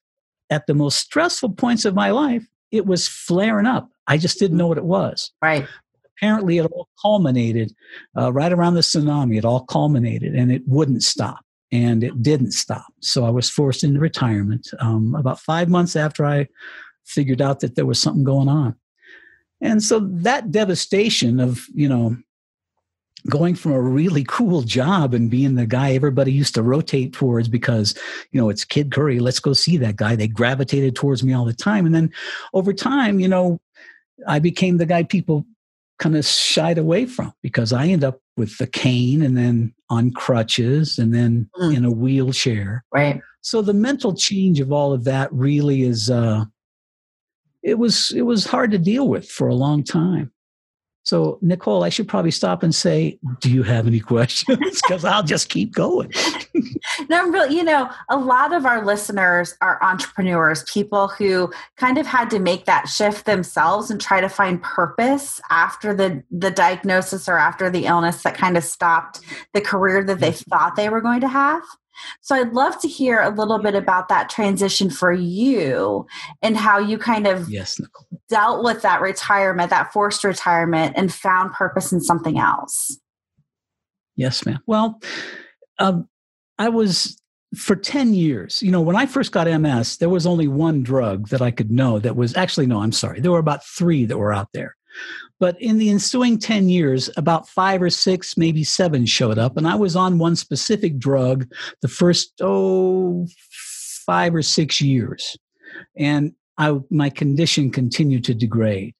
at 0.49 0.67
the 0.67 0.73
most 0.73 0.99
stressful 0.99 1.53
points 1.53 1.85
of 1.85 1.95
my 1.95 2.11
life 2.11 2.45
it 2.71 2.85
was 2.85 3.07
flaring 3.07 3.67
up. 3.67 3.89
I 4.07 4.17
just 4.17 4.37
didn't 4.37 4.57
know 4.57 4.67
what 4.67 4.77
it 4.77 4.83
was. 4.83 5.31
Right 5.41 5.65
apparently 6.17 6.57
it 6.57 6.65
all 6.65 6.89
culminated 7.01 7.73
uh, 8.17 8.31
right 8.31 8.51
around 8.51 8.75
the 8.75 8.81
tsunami. 8.81 9.37
It 9.37 9.45
all 9.45 9.65
culminated 9.65 10.35
and 10.35 10.51
it 10.51 10.63
wouldn't 10.65 11.03
stop. 11.03 11.39
And 11.71 12.03
it 12.03 12.21
didn't 12.21 12.51
stop. 12.51 12.85
So 13.01 13.25
I 13.25 13.29
was 13.29 13.49
forced 13.49 13.83
into 13.83 13.99
retirement 13.99 14.67
um, 14.79 15.15
about 15.15 15.39
five 15.39 15.67
months 15.67 15.95
after 15.95 16.25
I 16.25 16.47
figured 17.05 17.41
out 17.41 17.59
that 17.59 17.75
there 17.75 17.85
was 17.85 17.99
something 17.99 18.23
going 18.23 18.47
on. 18.47 18.75
And 19.61 19.83
so 19.83 19.99
that 19.99 20.51
devastation 20.51 21.39
of, 21.39 21.65
you 21.73 21.89
know, 21.89 22.17
going 23.29 23.55
from 23.55 23.71
a 23.71 23.81
really 23.81 24.23
cool 24.27 24.61
job 24.61 25.13
and 25.13 25.31
being 25.31 25.55
the 25.55 25.65
guy 25.65 25.93
everybody 25.93 26.31
used 26.31 26.53
to 26.53 26.61
rotate 26.61 27.11
towards 27.11 27.47
because 27.47 27.95
you 28.31 28.39
know 28.39 28.49
it's 28.49 28.63
kid 28.63 28.91
curry 28.91 29.19
let's 29.19 29.39
go 29.39 29.51
see 29.51 29.77
that 29.77 29.95
guy 29.95 30.15
they 30.15 30.27
gravitated 30.27 30.95
towards 30.95 31.23
me 31.23 31.33
all 31.33 31.43
the 31.43 31.51
time 31.51 31.87
and 31.87 31.95
then 31.95 32.11
over 32.53 32.71
time 32.71 33.19
you 33.19 33.27
know 33.27 33.59
i 34.27 34.37
became 34.37 34.77
the 34.77 34.85
guy 34.85 35.01
people 35.01 35.43
kind 35.99 36.15
of 36.17 36.25
shied 36.25 36.77
away 36.77 37.05
from 37.05 37.33
because 37.41 37.71
I 37.71 37.87
end 37.87 38.03
up 38.03 38.19
with 38.37 38.57
the 38.57 38.67
cane 38.67 39.21
and 39.21 39.37
then 39.37 39.73
on 39.89 40.11
crutches 40.11 40.97
and 40.97 41.13
then 41.13 41.49
mm. 41.55 41.75
in 41.75 41.85
a 41.85 41.91
wheelchair. 41.91 42.83
Right. 42.93 43.21
So 43.41 43.61
the 43.61 43.73
mental 43.73 44.13
change 44.13 44.59
of 44.59 44.71
all 44.71 44.91
of 44.91 45.03
that 45.05 45.31
really 45.31 45.83
is 45.83 46.09
uh 46.09 46.45
it 47.63 47.79
was 47.79 48.11
it 48.15 48.23
was 48.23 48.45
hard 48.45 48.71
to 48.71 48.77
deal 48.77 49.07
with 49.07 49.29
for 49.29 49.47
a 49.47 49.55
long 49.55 49.83
time. 49.83 50.31
So, 51.05 51.37
Nicole, 51.41 51.83
I 51.83 51.89
should 51.89 52.07
probably 52.07 52.31
stop 52.31 52.63
and 52.63 52.73
say, 52.73 53.19
Do 53.39 53.51
you 53.51 53.63
have 53.63 53.87
any 53.87 53.99
questions? 53.99 54.59
Because 54.85 55.05
I'll 55.05 55.23
just 55.23 55.49
keep 55.49 55.73
going. 55.73 56.11
no, 57.09 57.27
really, 57.29 57.55
you 57.55 57.63
know, 57.63 57.89
a 58.09 58.17
lot 58.17 58.53
of 58.53 58.65
our 58.65 58.85
listeners 58.85 59.55
are 59.61 59.81
entrepreneurs, 59.81 60.63
people 60.63 61.07
who 61.07 61.51
kind 61.77 61.97
of 61.97 62.05
had 62.05 62.29
to 62.31 62.39
make 62.39 62.65
that 62.65 62.87
shift 62.87 63.25
themselves 63.25 63.89
and 63.89 63.99
try 63.99 64.21
to 64.21 64.29
find 64.29 64.61
purpose 64.61 65.41
after 65.49 65.93
the, 65.93 66.23
the 66.29 66.51
diagnosis 66.51 67.27
or 67.27 67.37
after 67.37 67.69
the 67.69 67.85
illness 67.85 68.23
that 68.23 68.35
kind 68.35 68.57
of 68.57 68.63
stopped 68.63 69.21
the 69.53 69.61
career 69.61 70.03
that 70.03 70.19
they 70.19 70.31
mm-hmm. 70.31 70.49
thought 70.49 70.75
they 70.75 70.89
were 70.89 71.01
going 71.01 71.21
to 71.21 71.27
have. 71.27 71.63
So 72.21 72.35
I'd 72.35 72.53
love 72.53 72.79
to 72.81 72.87
hear 72.87 73.21
a 73.21 73.29
little 73.29 73.59
bit 73.59 73.75
about 73.75 74.09
that 74.09 74.29
transition 74.29 74.89
for 74.89 75.11
you 75.11 76.05
and 76.41 76.57
how 76.57 76.79
you 76.79 76.97
kind 76.97 77.27
of 77.27 77.49
yes, 77.49 77.79
Nicole. 77.79 78.07
dealt 78.29 78.63
with 78.63 78.81
that 78.81 79.01
retirement, 79.01 79.69
that 79.69 79.91
forced 79.93 80.23
retirement, 80.23 80.93
and 80.95 81.13
found 81.13 81.53
purpose 81.53 81.91
in 81.91 82.01
something 82.01 82.37
else. 82.37 82.99
Yes, 84.15 84.45
ma'am. 84.45 84.59
Well, 84.65 85.01
um, 85.79 86.07
I 86.57 86.69
was 86.69 87.21
for 87.55 87.75
10 87.75 88.13
years, 88.13 88.61
you 88.61 88.71
know, 88.71 88.81
when 88.81 88.95
I 88.95 89.05
first 89.05 89.31
got 89.31 89.47
MS, 89.47 89.97
there 89.97 90.09
was 90.09 90.25
only 90.25 90.47
one 90.47 90.83
drug 90.83 91.29
that 91.29 91.41
I 91.41 91.51
could 91.51 91.71
know 91.71 91.99
that 91.99 92.15
was 92.15 92.35
actually, 92.35 92.67
no, 92.67 92.81
I'm 92.81 92.91
sorry. 92.91 93.19
There 93.19 93.31
were 93.31 93.39
about 93.39 93.65
three 93.65 94.05
that 94.05 94.17
were 94.17 94.33
out 94.33 94.49
there. 94.53 94.75
But 95.39 95.61
in 95.61 95.77
the 95.77 95.89
ensuing 95.89 96.39
10 96.39 96.69
years, 96.69 97.09
about 97.17 97.49
five 97.49 97.81
or 97.81 97.89
six, 97.89 98.37
maybe 98.37 98.63
seven 98.63 99.05
showed 99.05 99.37
up. 99.37 99.57
And 99.57 99.67
I 99.67 99.75
was 99.75 99.95
on 99.95 100.17
one 100.17 100.35
specific 100.35 100.97
drug 100.97 101.51
the 101.81 101.87
first, 101.87 102.33
oh, 102.41 103.27
five 104.05 104.33
or 104.33 104.41
six 104.41 104.79
years. 104.79 105.35
And 105.97 106.33
I, 106.57 106.79
my 106.89 107.09
condition 107.09 107.69
continued 107.69 108.23
to 108.25 108.33
degrade. 108.33 108.95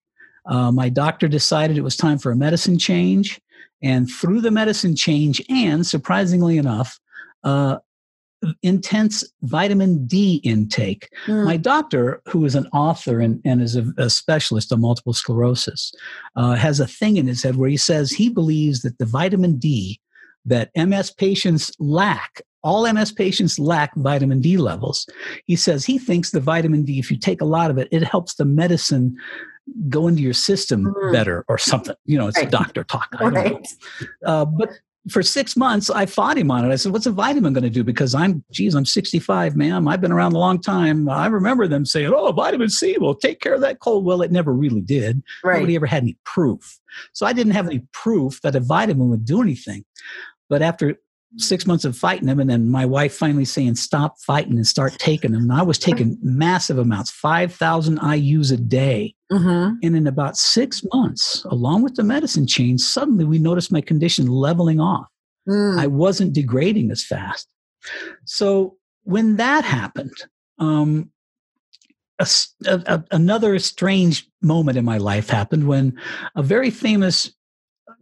Uh, 0.46 0.72
my 0.72 0.90
doctor 0.90 1.28
decided 1.28 1.78
it 1.78 1.84
was 1.84 1.96
time 1.96 2.18
for 2.18 2.32
a 2.32 2.36
medicine 2.36 2.78
change. 2.78 3.40
And 3.82 4.10
through 4.10 4.42
the 4.42 4.52
medicine 4.52 4.96
change, 4.96 5.42
and 5.50 5.86
surprisingly 5.86 6.58
enough, 6.58 7.00
uh, 7.44 7.78
intense 8.62 9.24
vitamin 9.44 10.06
D 10.06 10.42
intake. 10.44 11.10
Mm. 11.26 11.46
My 11.46 11.58
doctor, 11.58 12.22
who 12.28 12.46
is 12.46 12.56
an 12.56 12.68
author 12.68 13.20
and, 13.20 13.42
and 13.46 13.62
is 13.62 13.76
a, 13.76 13.86
a 13.98 14.10
specialist 14.10 14.72
on 14.72 14.82
multiple 14.82 15.14
sclerosis, 15.14 15.94
uh, 16.36 16.56
has 16.56 16.80
a 16.80 16.88
thing 16.88 17.18
in 17.18 17.28
his 17.28 17.44
head 17.44 17.56
where 17.56 17.70
he 17.70 17.78
says 17.78 18.12
he 18.12 18.30
believes 18.30 18.82
that 18.82 18.98
the 18.98 19.06
vitamin 19.06 19.58
D 19.58 20.00
that 20.46 20.70
MS 20.76 21.12
patients 21.12 21.72
lack 21.80 22.42
all 22.66 22.92
MS 22.92 23.12
patients 23.12 23.60
lack 23.60 23.96
vitamin 23.96 24.42
D 24.42 24.58
levels. 24.58 25.06
He 25.46 25.56
says 25.56 25.86
he 25.86 26.00
thinks 26.00 26.32
the 26.32 26.40
vitamin 26.40 26.84
D, 26.84 26.98
if 26.98 27.12
you 27.12 27.18
take 27.18 27.40
a 27.40 27.46
lot 27.46 27.70
of 27.70 27.78
it, 27.78 27.88
it 27.92 28.04
helps 28.04 28.34
the 28.34 28.46
medicine 28.46 29.16
go 29.88 30.08
into 30.08 30.24
your 30.24 30.34
system 30.34 30.86
mm. 30.86 31.14
better 31.14 31.46
or 31.48 31.60
something. 31.60 31.96
You 32.06 32.18
know, 32.18 32.28
it's 32.28 32.40
right. 32.40 32.50
doctor 32.50 32.84
talk. 32.84 33.08
Right. 33.20 33.68
Uh, 34.26 34.46
but 34.46 34.70
for 35.10 35.22
six 35.22 35.56
months, 35.56 35.90
I 35.90 36.06
fought 36.06 36.38
him 36.38 36.50
on 36.50 36.66
it. 36.66 36.74
I 36.74 36.76
said, 36.76 36.92
"What's 36.92 37.06
a 37.06 37.12
vitamin 37.12 37.54
going 37.54 37.64
to 37.64 37.70
do?" 37.70 37.84
Because 37.84 38.16
I'm, 38.16 38.44
geez, 38.52 38.74
I'm 38.74 38.86
65, 38.86 39.56
ma'am. 39.56 39.88
I've 39.88 40.02
been 40.02 40.12
around 40.12 40.34
a 40.34 40.40
long 40.40 40.60
time. 40.60 41.08
I 41.10 41.28
remember 41.28 41.68
them 41.68 41.86
saying, 41.86 42.12
"Oh, 42.14 42.32
vitamin 42.32 42.70
C 42.70 42.98
will 42.98 43.16
take 43.16 43.40
care 43.40 43.54
of 43.54 43.62
that 43.62 43.80
cold." 43.80 44.06
Well, 44.06 44.22
it 44.22 44.32
never 44.32 44.54
really 44.54 44.82
did. 44.82 45.22
Right. 45.44 45.58
Nobody 45.58 45.76
ever 45.76 45.86
had 45.86 46.04
any 46.04 46.18
proof. 46.24 46.80
So 47.14 47.26
I 47.26 47.34
didn't 47.34 47.54
have 47.54 47.68
any 47.68 47.84
proof 47.92 48.42
that 48.42 48.56
a 48.56 48.60
vitamin 48.60 49.10
would 49.10 49.26
do 49.26 49.42
anything. 49.42 49.86
But 50.50 50.62
after 50.62 50.96
six 51.38 51.66
months 51.66 51.86
of 51.86 51.98
fighting 51.98 52.28
them, 52.28 52.40
and 52.40 52.50
then 52.50 52.70
my 52.70 52.86
wife 52.86 53.14
finally 53.14 53.46
saying, 53.46 53.76
"Stop 53.76 54.20
fighting 54.20 54.56
and 54.56 54.68
start 54.68 54.94
taking 55.00 55.32
them," 55.32 55.44
and 55.44 55.54
I 55.54 55.64
was 55.64 55.78
taking 55.78 56.18
massive 56.22 56.78
amounts, 56.78 57.12
five 57.12 57.54
thousand 57.54 58.00
IU's 58.02 58.52
a 58.52 58.58
day. 58.58 59.16
Mm-hmm. 59.32 59.76
And 59.84 59.96
in 59.96 60.08
about 60.08 60.38
six 60.38 60.84
months, 60.94 61.44
along 61.46 61.84
with 61.84 61.96
the 61.96 62.04
medicine 62.04 62.48
change, 62.48 62.82
suddenly 62.82 63.26
we 63.26 63.40
noticed 63.40 63.72
my 63.72 63.82
condition 63.82 64.28
leveling 64.28 64.80
off. 64.80 65.08
Mm. 65.48 65.80
I 65.80 65.88
wasn't 65.88 66.34
degrading 66.34 66.92
as 66.92 67.04
fast. 67.04 67.48
So 68.26 68.78
when 69.04 69.38
that 69.38 69.64
happened, 69.64 70.16
um, 70.60 71.12
a, 72.20 72.28
a, 72.66 73.04
another 73.12 73.60
strange 73.60 74.28
moment 74.42 74.78
in 74.78 74.86
my 74.86 74.98
life 74.98 75.30
happened 75.30 75.68
when 75.68 75.98
a 76.36 76.44
very 76.44 76.70
famous 76.70 77.32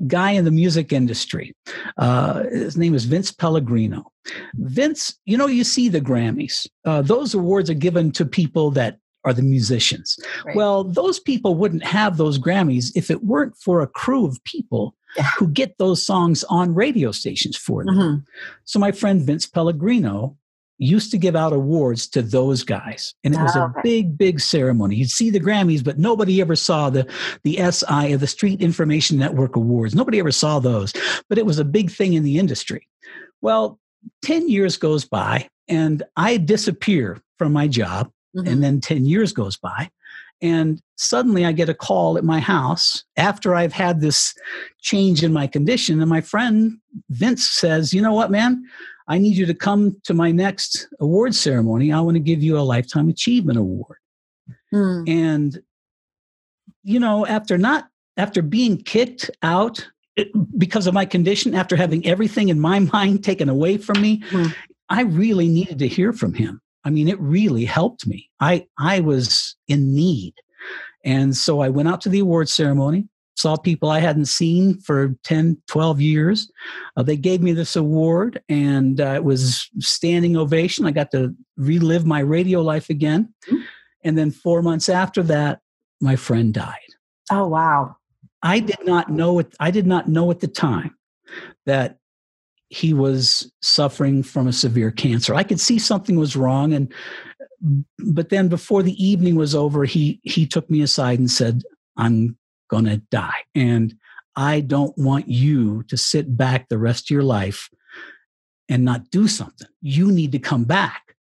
guy 0.08 0.32
in 0.32 0.46
the 0.46 0.52
music 0.52 0.94
industry, 0.94 1.56
uh, 1.98 2.44
his 2.44 2.78
name 2.78 2.94
is 2.94 3.06
Vince 3.06 3.32
Pellegrino. 3.32 4.12
Vince, 4.56 5.18
you 5.26 5.38
know, 5.38 5.48
you 5.48 5.64
see 5.64 5.90
the 5.90 6.02
Grammys. 6.02 6.68
Uh, 6.86 7.02
those 7.02 7.34
awards 7.34 7.70
are 7.70 7.76
given 7.76 8.12
to 8.14 8.26
people 8.26 8.72
that 8.72 8.98
are 9.26 9.34
the 9.34 9.42
musicians. 9.42 10.20
Right. 10.46 10.56
Well, 10.56 10.84
those 10.84 11.20
people 11.20 11.56
wouldn't 11.56 11.84
have 11.84 12.18
those 12.18 12.38
Grammys 12.38 12.92
if 12.96 13.10
it 13.10 13.24
weren't 13.24 13.58
for 13.58 13.82
a 13.82 13.88
crew 13.88 14.26
of 14.26 14.44
people 14.44 14.96
yeah. 15.16 15.30
who 15.38 15.48
get 15.48 15.78
those 15.78 16.06
songs 16.06 16.44
on 16.46 16.74
radio 16.74 17.12
stations 17.12 17.58
for 17.58 17.86
them. 17.86 17.96
Mm-hmm. 17.96 18.18
So 18.66 18.80
my 18.80 18.92
friend 18.92 19.22
Vince 19.22 19.46
Pellegrino 19.46 20.38
used 20.78 21.12
to 21.12 21.18
give 21.18 21.36
out 21.36 21.54
awards 21.54 22.08
to 22.08 22.22
those 22.22 22.64
guys 22.64 23.14
and 23.24 23.34
it 23.36 23.42
was 23.42 23.56
oh, 23.56 23.66
a 23.66 23.74
big 23.84 24.18
big 24.18 24.40
ceremony 24.40 24.96
you'd 24.96 25.10
see 25.10 25.30
the 25.30 25.40
grammys 25.40 25.84
but 25.84 26.00
nobody 26.00 26.42
ever 26.42 26.56
saw 26.56 26.90
the 26.90 27.08
the 27.44 27.56
si 27.72 28.14
or 28.14 28.18
the 28.18 28.28
street 28.28 28.62
information 28.62 29.18
network 29.18 29.56
awards 29.56 29.96
nobody 29.96 30.20
ever 30.20 30.32
saw 30.32 30.60
those 30.60 30.94
but 31.30 31.38
it 31.38 31.46
was 31.46 31.60
a 31.60 31.66
big 31.66 31.92
thing 31.92 32.14
in 32.14 32.24
the 32.24 32.40
industry 32.40 32.88
well 33.42 33.80
10 34.24 34.50
years 34.50 34.76
goes 34.76 35.06
by 35.06 35.48
and 35.68 36.04
i 36.18 36.38
disappear 36.38 37.22
from 37.38 37.54
my 37.54 37.68
job 37.68 38.12
Mm-hmm. 38.36 38.48
And 38.48 38.64
then 38.64 38.82
10 38.82 39.06
years 39.06 39.32
goes 39.32 39.58
by. 39.58 39.90
And 40.42 40.82
suddenly 40.98 41.46
I 41.46 41.52
get 41.52 41.70
a 41.70 41.74
call 41.74 42.18
at 42.18 42.24
my 42.24 42.40
house 42.40 43.04
after 43.16 43.56
I've 43.56 43.72
had 43.72 44.02
this 44.02 44.34
change 44.82 45.24
in 45.24 45.32
my 45.32 45.48
condition. 45.48 46.02
And 46.02 46.10
my 46.10 46.22
friend 46.22 46.80
Vince 47.10 47.48
says, 47.48 47.94
You 47.94 48.02
know 48.02 48.14
what, 48.14 48.32
man? 48.32 48.64
I 49.08 49.18
need 49.18 49.36
you 49.36 49.46
to 49.46 49.54
come 49.54 49.98
to 50.04 50.14
my 50.14 50.32
next 50.32 50.88
award 51.00 51.36
ceremony. 51.36 51.92
I 51.92 52.00
want 52.00 52.16
to 52.16 52.22
give 52.22 52.42
you 52.42 52.58
a 52.58 52.62
Lifetime 52.62 53.10
Achievement 53.10 53.58
Award. 53.58 53.98
Mm. 54.74 55.10
And, 55.10 55.62
you 56.84 57.00
know, 57.00 57.26
after 57.26 57.58
not, 57.58 57.88
after 58.18 58.42
being 58.42 58.78
kicked 58.78 59.30
out 59.42 59.88
because 60.58 60.88
of 60.88 60.94
my 60.94 61.06
condition, 61.06 61.56
after 61.56 61.76
having 61.76 62.06
everything 62.06 62.50
in 62.50 62.60
my 62.60 62.80
mind 62.94 63.24
taken 63.24 63.50
away 63.50 63.78
from 63.78 64.02
me, 64.02 64.20
mm. 64.30 64.54
I 64.90 65.02
really 65.02 65.48
needed 65.48 65.80
to 65.80 65.88
hear 65.88 66.14
from 66.14 66.34
him. 66.34 66.62
I 66.86 66.90
mean, 66.90 67.08
it 67.08 67.20
really 67.20 67.66
helped 67.66 68.06
me. 68.06 68.30
I, 68.40 68.68
I 68.78 69.00
was 69.00 69.56
in 69.68 69.94
need. 69.96 70.34
And 71.06 71.36
so 71.36 71.62
I 71.62 71.70
went 71.70 71.88
out 71.88 72.02
to 72.02 72.10
the 72.10 72.20
award 72.20 72.50
ceremony, 72.50 73.08
saw 73.36 73.56
people 73.56 73.90
I 73.90 74.00
hadn't 74.00 74.26
seen 74.26 74.80
for 74.82 75.16
10, 75.24 75.58
12 75.68 76.02
years. 76.02 76.52
Uh, 76.96 77.04
they 77.04 77.18
gave 77.18 77.42
me 77.42 77.52
this 77.52 77.76
award, 77.76 78.42
and 78.50 79.02
uh, 79.02 79.14
it 79.16 79.24
was 79.24 79.70
standing 79.80 80.38
ovation. 80.38 80.86
I 80.86 80.92
got 80.92 81.12
to 81.12 81.36
relive 81.58 82.06
my 82.06 82.20
radio 82.20 82.62
life 82.62 82.90
again. 82.90 83.34
Mm-hmm. 83.48 83.64
And 84.04 84.18
then 84.18 84.32
four 84.32 84.62
months 84.62 84.90
after 84.90 85.24
that, 85.24 85.60
my 86.02 86.16
friend 86.16 86.54
died. 86.54 86.78
Oh, 87.32 87.48
wow. 87.48 87.96
I 88.42 88.60
did 88.60 88.86
not 88.86 89.10
know 89.10 89.40
it. 89.40 89.56
I 89.60 89.72
did 89.72 89.88
not 89.88 90.10
know 90.10 90.30
at 90.30 90.42
the 90.42 90.48
time 90.48 90.96
that 91.66 91.98
he 92.68 92.94
was 92.94 93.52
suffering 93.62 94.24
from 94.24 94.48
a 94.48 94.54
severe 94.54 94.92
cancer. 94.92 95.34
I 95.34 95.44
could 95.44 95.60
see 95.60 95.80
something 95.80 96.18
was 96.18 96.36
wrong 96.36 96.74
and 96.74 96.94
but 98.00 98.28
then 98.28 98.50
before 98.50 98.84
the 98.84 99.02
evening 99.04 99.36
was 99.36 99.56
over 99.56 99.86
he 99.86 100.20
he 100.24 100.46
took 100.46 100.70
me 100.70 100.82
aside 100.82 101.18
and 101.18 101.32
said 101.32 101.64
I'm 101.96 102.36
going 102.74 102.86
to 102.86 102.98
die 102.98 103.44
and 103.54 103.94
I 104.36 104.62
don't 104.62 104.98
want 104.98 105.28
you 105.28 105.84
to 105.84 105.98
sit 105.98 106.36
back 106.36 106.70
the 106.70 106.78
rest 106.78 107.06
of 107.06 107.10
your 107.12 107.24
life 107.24 107.70
and 108.68 108.84
not 108.84 109.12
do 109.12 109.28
something. 109.28 109.68
You 109.82 110.12
need 110.12 110.32
to 110.32 110.40
come 110.40 110.64
back. 110.64 111.16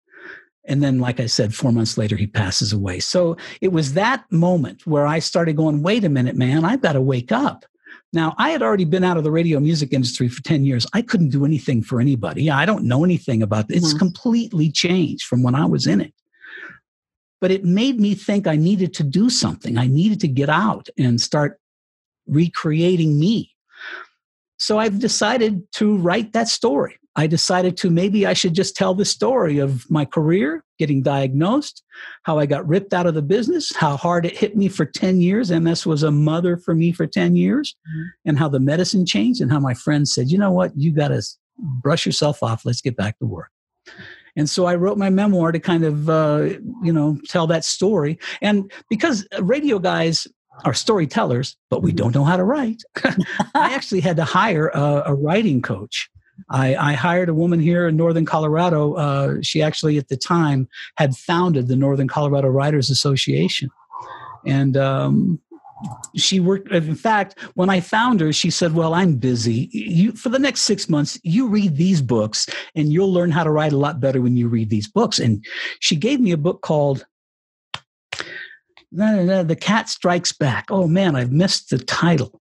And 0.64 0.82
then, 0.82 1.00
like 1.00 1.18
I 1.18 1.26
said, 1.26 1.54
four 1.54 1.72
months 1.72 1.98
later, 1.98 2.16
he 2.16 2.26
passes 2.26 2.72
away. 2.72 3.00
So 3.00 3.36
it 3.60 3.72
was 3.72 3.94
that 3.94 4.24
moment 4.30 4.86
where 4.86 5.06
I 5.06 5.18
started 5.18 5.56
going, 5.56 5.82
wait 5.82 6.04
a 6.04 6.08
minute, 6.08 6.36
man, 6.36 6.64
I've 6.64 6.80
got 6.80 6.92
to 6.92 7.00
wake 7.00 7.32
up. 7.32 7.64
Now, 8.12 8.34
I 8.38 8.50
had 8.50 8.62
already 8.62 8.84
been 8.84 9.04
out 9.04 9.16
of 9.16 9.24
the 9.24 9.30
radio 9.30 9.58
music 9.58 9.92
industry 9.92 10.28
for 10.28 10.42
10 10.42 10.64
years. 10.64 10.86
I 10.94 11.02
couldn't 11.02 11.30
do 11.30 11.44
anything 11.44 11.82
for 11.82 12.00
anybody. 12.00 12.50
I 12.50 12.64
don't 12.64 12.84
know 12.84 13.04
anything 13.04 13.42
about 13.42 13.70
it. 13.70 13.76
It's 13.76 13.88
mm-hmm. 13.88 13.98
completely 13.98 14.70
changed 14.70 15.24
from 15.24 15.42
when 15.42 15.54
I 15.54 15.66
was 15.66 15.86
in 15.86 16.00
it. 16.00 16.14
But 17.42 17.50
it 17.50 17.64
made 17.64 18.00
me 18.00 18.14
think 18.14 18.46
I 18.46 18.56
needed 18.56 18.94
to 18.94 19.02
do 19.02 19.28
something. 19.28 19.76
I 19.76 19.86
needed 19.86 20.20
to 20.20 20.28
get 20.28 20.48
out 20.48 20.88
and 20.96 21.20
start 21.20 21.58
recreating 22.26 23.18
me. 23.18 23.50
So 24.58 24.78
I've 24.78 25.00
decided 25.00 25.60
to 25.72 25.96
write 25.98 26.32
that 26.32 26.48
story. 26.48 26.98
I 27.16 27.26
decided 27.26 27.76
to 27.78 27.90
maybe 27.90 28.26
I 28.26 28.32
should 28.32 28.54
just 28.54 28.76
tell 28.76 28.94
the 28.94 29.04
story 29.04 29.58
of 29.58 29.90
my 29.90 30.04
career, 30.04 30.64
getting 30.78 31.02
diagnosed, 31.02 31.82
how 32.22 32.38
I 32.38 32.46
got 32.46 32.66
ripped 32.66 32.94
out 32.94 33.06
of 33.06 33.14
the 33.14 33.22
business, 33.22 33.74
how 33.74 33.96
hard 33.96 34.24
it 34.24 34.38
hit 34.38 34.56
me 34.56 34.68
for 34.68 34.86
10 34.86 35.20
years. 35.20 35.50
MS 35.50 35.84
was 35.84 36.04
a 36.04 36.10
mother 36.10 36.56
for 36.56 36.74
me 36.74 36.92
for 36.92 37.06
10 37.06 37.36
years, 37.36 37.74
mm-hmm. 37.86 38.08
and 38.24 38.38
how 38.38 38.48
the 38.48 38.60
medicine 38.60 39.04
changed, 39.04 39.42
and 39.42 39.50
how 39.50 39.60
my 39.60 39.74
friends 39.74 40.14
said, 40.14 40.30
you 40.30 40.38
know 40.38 40.52
what, 40.52 40.72
you 40.74 40.92
got 40.92 41.08
to 41.08 41.22
brush 41.58 42.06
yourself 42.06 42.42
off. 42.42 42.64
Let's 42.64 42.80
get 42.80 42.96
back 42.96 43.18
to 43.18 43.26
work. 43.26 43.50
And 44.36 44.48
so 44.48 44.66
I 44.66 44.74
wrote 44.76 44.98
my 44.98 45.10
memoir 45.10 45.52
to 45.52 45.60
kind 45.60 45.84
of, 45.84 46.08
uh, 46.08 46.50
you 46.82 46.92
know, 46.92 47.18
tell 47.28 47.46
that 47.48 47.64
story. 47.64 48.18
And 48.40 48.70
because 48.88 49.26
radio 49.40 49.78
guys, 49.78 50.26
are 50.66 50.74
storytellers, 50.74 51.56
but 51.70 51.82
we 51.82 51.92
don't 51.92 52.14
know 52.14 52.24
how 52.24 52.36
to 52.36 52.44
write. 52.44 52.82
I 53.54 53.72
actually 53.72 54.00
had 54.00 54.16
to 54.16 54.24
hire 54.24 54.68
a, 54.68 55.04
a 55.06 55.14
writing 55.14 55.62
coach 55.62 56.10
I, 56.50 56.74
I, 56.74 56.92
hired 56.94 57.28
a 57.28 57.34
woman 57.34 57.60
here 57.60 57.88
in 57.88 57.96
Northern 57.96 58.24
Colorado. 58.24 58.94
Uh, 58.94 59.36
she 59.42 59.62
actually, 59.62 59.98
at 59.98 60.08
the 60.08 60.16
time, 60.16 60.68
had 60.96 61.14
founded 61.14 61.68
the 61.68 61.76
Northern 61.76 62.08
Colorado 62.08 62.48
Writers 62.48 62.90
Association. 62.90 63.70
And 64.46 64.76
um, 64.76 65.40
she 66.16 66.40
worked, 66.40 66.70
in 66.70 66.94
fact, 66.94 67.38
when 67.54 67.70
I 67.70 67.80
found 67.80 68.20
her, 68.20 68.32
she 68.32 68.50
said, 68.50 68.74
Well, 68.74 68.94
I'm 68.94 69.16
busy. 69.16 69.68
You, 69.72 70.12
for 70.12 70.28
the 70.28 70.38
next 70.38 70.62
six 70.62 70.88
months, 70.88 71.18
you 71.22 71.48
read 71.48 71.76
these 71.76 72.02
books 72.02 72.46
and 72.74 72.92
you'll 72.92 73.12
learn 73.12 73.30
how 73.30 73.44
to 73.44 73.50
write 73.50 73.72
a 73.72 73.78
lot 73.78 74.00
better 74.00 74.20
when 74.20 74.36
you 74.36 74.48
read 74.48 74.70
these 74.70 74.88
books. 74.88 75.18
And 75.18 75.44
she 75.80 75.96
gave 75.96 76.20
me 76.20 76.32
a 76.32 76.36
book 76.36 76.62
called 76.62 77.06
The 78.92 79.56
Cat 79.60 79.88
Strikes 79.88 80.32
Back. 80.32 80.66
Oh 80.70 80.86
man, 80.86 81.16
I've 81.16 81.32
missed 81.32 81.70
the 81.70 81.78
title. 81.78 82.41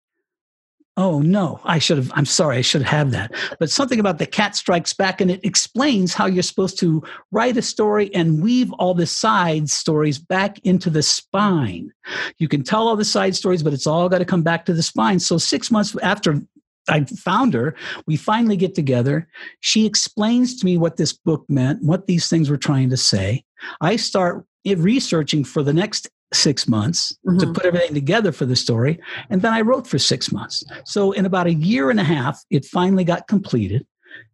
Oh 0.96 1.20
no, 1.20 1.60
I 1.64 1.80
should 1.80 1.96
have. 1.96 2.12
I'm 2.14 2.24
sorry, 2.24 2.58
I 2.58 2.60
should 2.60 2.82
have 2.82 3.10
that. 3.10 3.32
But 3.58 3.68
something 3.68 3.98
about 3.98 4.18
the 4.18 4.26
cat 4.26 4.54
strikes 4.54 4.92
back, 4.92 5.20
and 5.20 5.28
it 5.28 5.44
explains 5.44 6.14
how 6.14 6.26
you're 6.26 6.44
supposed 6.44 6.78
to 6.80 7.02
write 7.32 7.56
a 7.56 7.62
story 7.62 8.14
and 8.14 8.40
weave 8.40 8.72
all 8.74 8.94
the 8.94 9.06
side 9.06 9.68
stories 9.68 10.18
back 10.20 10.60
into 10.60 10.90
the 10.90 11.02
spine. 11.02 11.92
You 12.38 12.46
can 12.46 12.62
tell 12.62 12.86
all 12.86 12.94
the 12.94 13.04
side 13.04 13.34
stories, 13.34 13.62
but 13.62 13.72
it's 13.72 13.88
all 13.88 14.08
got 14.08 14.18
to 14.18 14.24
come 14.24 14.44
back 14.44 14.66
to 14.66 14.72
the 14.72 14.84
spine. 14.84 15.18
So 15.18 15.36
six 15.36 15.68
months 15.68 15.96
after 16.00 16.40
I 16.88 17.04
found 17.04 17.54
her, 17.54 17.74
we 18.06 18.16
finally 18.16 18.56
get 18.56 18.76
together. 18.76 19.26
She 19.60 19.86
explains 19.86 20.56
to 20.60 20.66
me 20.66 20.78
what 20.78 20.96
this 20.96 21.12
book 21.12 21.44
meant, 21.48 21.82
what 21.82 22.06
these 22.06 22.28
things 22.28 22.50
were 22.50 22.56
trying 22.56 22.90
to 22.90 22.96
say. 22.96 23.42
I 23.80 23.96
start 23.96 24.44
researching 24.64 25.42
for 25.42 25.64
the 25.64 25.72
next 25.72 26.08
six 26.34 26.68
months 26.68 27.16
mm-hmm. 27.26 27.38
to 27.38 27.52
put 27.52 27.64
everything 27.64 27.94
together 27.94 28.32
for 28.32 28.46
the 28.46 28.56
story. 28.56 29.00
And 29.30 29.42
then 29.42 29.52
I 29.52 29.60
wrote 29.60 29.86
for 29.86 29.98
six 29.98 30.32
months. 30.32 30.64
So 30.84 31.12
in 31.12 31.26
about 31.26 31.46
a 31.46 31.54
year 31.54 31.90
and 31.90 32.00
a 32.00 32.04
half, 32.04 32.42
it 32.50 32.64
finally 32.64 33.04
got 33.04 33.28
completed. 33.28 33.86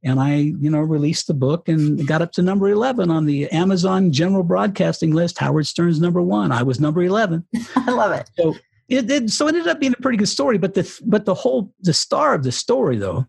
And 0.05 0.21
I, 0.21 0.35
you 0.35 0.71
know, 0.71 0.81
released 0.81 1.27
the 1.27 1.35
book 1.35 1.69
and 1.69 2.07
got 2.07 2.23
up 2.23 2.33
to 2.33 2.43
number 2.43 2.69
11 2.69 3.11
on 3.11 3.25
the 3.27 3.51
Amazon 3.51 4.13
general 4.13 4.43
broadcasting 4.43 5.13
list. 5.13 5.39
Howard 5.39 5.67
Stern's 5.67 6.01
number 6.01 6.21
one. 6.21 6.53
I 6.53 6.63
was 6.63 6.81
number 6.81 7.03
11. 7.03 7.47
I 7.77 7.91
love 7.91 8.13
it. 8.13 8.31
So 8.37 8.57
it 8.89 9.07
did. 9.07 9.31
So 9.31 9.47
it 9.47 9.55
ended 9.55 9.69
up 9.69 9.81
being 9.81 9.95
a 9.97 10.03
pretty 10.03 10.19
good 10.19 10.29
story. 10.29 10.59
But 10.59 10.75
the, 10.75 11.01
but 11.07 11.25
the 11.25 11.35
whole, 11.35 11.73
the 11.81 11.95
star 11.95 12.35
of 12.35 12.43
the 12.43 12.53
story 12.53 12.97
though, 12.99 13.27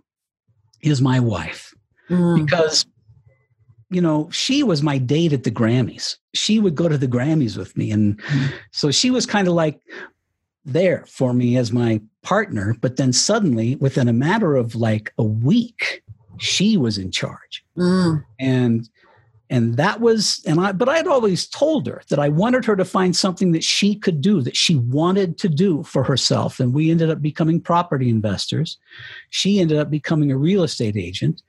is 0.81 1.01
my 1.01 1.19
wife. 1.19 1.73
Mm. 2.09 2.45
Because 2.45 2.85
you 3.91 4.01
know, 4.01 4.29
she 4.31 4.63
was 4.63 4.81
my 4.81 4.97
date 4.97 5.33
at 5.33 5.43
the 5.43 5.51
Grammys. 5.51 6.15
She 6.33 6.59
would 6.59 6.75
go 6.75 6.87
to 6.87 6.97
the 6.97 7.07
Grammys 7.07 7.57
with 7.57 7.75
me. 7.75 7.91
And 7.91 8.17
mm-hmm. 8.17 8.55
so 8.71 8.89
she 8.89 9.11
was 9.11 9.25
kind 9.25 9.47
of 9.47 9.53
like 9.53 9.79
there 10.63 11.03
for 11.07 11.33
me 11.33 11.57
as 11.57 11.73
my 11.73 12.01
partner. 12.23 12.75
But 12.79 12.95
then 12.95 13.11
suddenly, 13.11 13.75
within 13.75 14.07
a 14.07 14.13
matter 14.13 14.55
of 14.55 14.75
like 14.75 15.13
a 15.17 15.23
week, 15.23 16.03
she 16.39 16.77
was 16.77 16.97
in 16.97 17.11
charge. 17.11 17.65
Mm. 17.77 18.23
And 18.39 18.89
and 19.51 19.75
that 19.75 19.99
was 19.99 20.41
and 20.47 20.59
i 20.61 20.71
but 20.71 20.87
i 20.87 20.95
had 20.95 21.07
always 21.07 21.45
told 21.45 21.85
her 21.85 22.01
that 22.09 22.17
i 22.17 22.29
wanted 22.29 22.63
her 22.63 22.75
to 22.75 22.85
find 22.85 23.15
something 23.15 23.51
that 23.51 23.63
she 23.63 23.93
could 23.93 24.21
do 24.21 24.41
that 24.41 24.55
she 24.55 24.77
wanted 24.77 25.37
to 25.37 25.49
do 25.49 25.83
for 25.83 26.03
herself 26.03 26.59
and 26.59 26.73
we 26.73 26.89
ended 26.89 27.09
up 27.09 27.21
becoming 27.21 27.59
property 27.59 28.09
investors 28.09 28.77
she 29.29 29.59
ended 29.59 29.77
up 29.77 29.91
becoming 29.91 30.31
a 30.31 30.37
real 30.37 30.63
estate 30.63 30.95
agent 30.95 31.43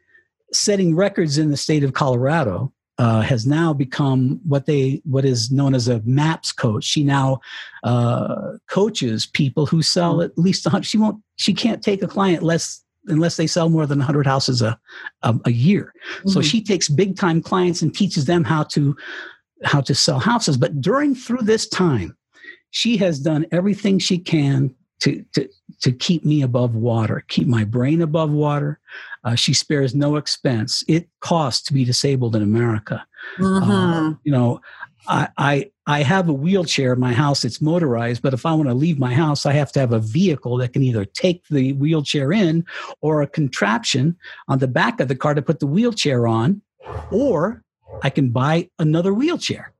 setting 0.53 0.95
records 0.95 1.39
in 1.39 1.51
the 1.51 1.57
state 1.57 1.85
of 1.85 1.93
Colorado. 1.93 2.73
Uh, 2.99 3.23
has 3.23 3.47
now 3.47 3.73
become 3.73 4.39
what 4.45 4.67
they 4.67 5.01
what 5.05 5.25
is 5.25 5.51
known 5.51 5.75
as 5.75 5.89
a 5.89 6.03
maps 6.05 6.53
coach. 6.53 6.85
She 6.85 7.03
now 7.03 7.41
uh, 7.83 8.53
coaches 8.69 9.25
people 9.27 9.65
who 9.65 9.81
sell 9.81 10.21
at 10.21 10.37
least 10.37 10.67
100. 10.67 10.85
She 10.85 10.99
won't. 10.99 11.21
She 11.37 11.55
can't 11.55 11.83
take 11.83 12.03
a 12.03 12.07
client 12.07 12.43
less 12.43 12.85
unless 13.07 13.37
they 13.39 13.47
sell 13.47 13.71
more 13.71 13.87
than 13.87 13.99
100 13.99 14.27
houses 14.27 14.61
a 14.61 14.79
a, 15.23 15.35
a 15.47 15.51
year. 15.51 15.95
Mm-hmm. 16.19 16.29
So 16.29 16.43
she 16.43 16.63
takes 16.63 16.89
big 16.89 17.17
time 17.17 17.43
clients 17.43 17.81
and 17.81 17.95
teaches 17.95 18.27
them 18.27 18.45
how 18.45 18.65
to 18.65 18.95
how 19.65 19.81
to 19.81 19.95
sell 19.95 20.21
houses. 20.21 20.57
But 20.57 20.81
during 20.81 21.15
through 21.15 21.43
this 21.43 21.67
time, 21.67 22.17
she 22.71 22.97
has 22.99 23.19
done 23.19 23.47
everything 23.53 23.99
she 23.99 24.19
can 24.19 24.75
to, 25.03 25.25
to, 25.35 25.49
to 25.81 25.91
keep 25.91 26.25
me 26.25 26.43
above 26.43 26.77
water, 26.77 27.25
keep 27.27 27.49
my 27.49 27.65
brain 27.65 28.01
above 28.01 28.31
water. 28.31 28.79
Uh, 29.25 29.35
she 29.35 29.53
spares 29.53 29.95
no 29.95 30.15
expense. 30.15 30.85
It 30.87 31.09
costs 31.21 31.63
to 31.65 31.73
be 31.73 31.85
disabled 31.85 32.37
in 32.37 32.43
America. 32.43 33.05
Mm-hmm. 33.39 33.71
Uh, 33.71 34.15
you 34.23 34.31
know, 34.31 34.61
I, 35.09 35.29
I, 35.37 35.71
I 35.89 36.03
have 36.05 36.29
a 36.29 36.33
wheelchair 36.33 36.93
in 36.93 37.01
my 37.01 37.13
house. 37.13 37.45
It's 37.45 37.61
motorized, 37.61 38.23
but 38.23 38.33
if 38.33 38.47
I 38.47 38.55
want 38.55 38.69
to 38.69 38.75
leave 38.75 39.01
my 39.01 39.13
house, 39.13 39.45
I 39.45 39.53
have 39.55 39.73
to 39.73 39.81
have 39.81 39.93
a 39.93 39.99
vehicle 39.99 40.57
that 40.59 40.73
can 40.73 40.85
either 40.85 41.05
take 41.05 41.49
the 41.49 41.73
wheelchair 41.73 42.33
in 42.33 42.65
or 43.01 43.23
a 43.23 43.27
contraption 43.27 44.17
on 44.47 44.61
the 44.61 44.69
back 44.69 45.01
of 45.01 45.09
the 45.09 45.17
car 45.17 45.35
to 45.35 45.43
put 45.43 45.59
the 45.59 45.67
wheelchair 45.67 46.29
on, 46.29 46.63
or 47.11 47.65
I 48.05 48.11
can 48.11 48.31
buy 48.31 48.71
another 48.79 49.13
wheelchair, 49.13 49.73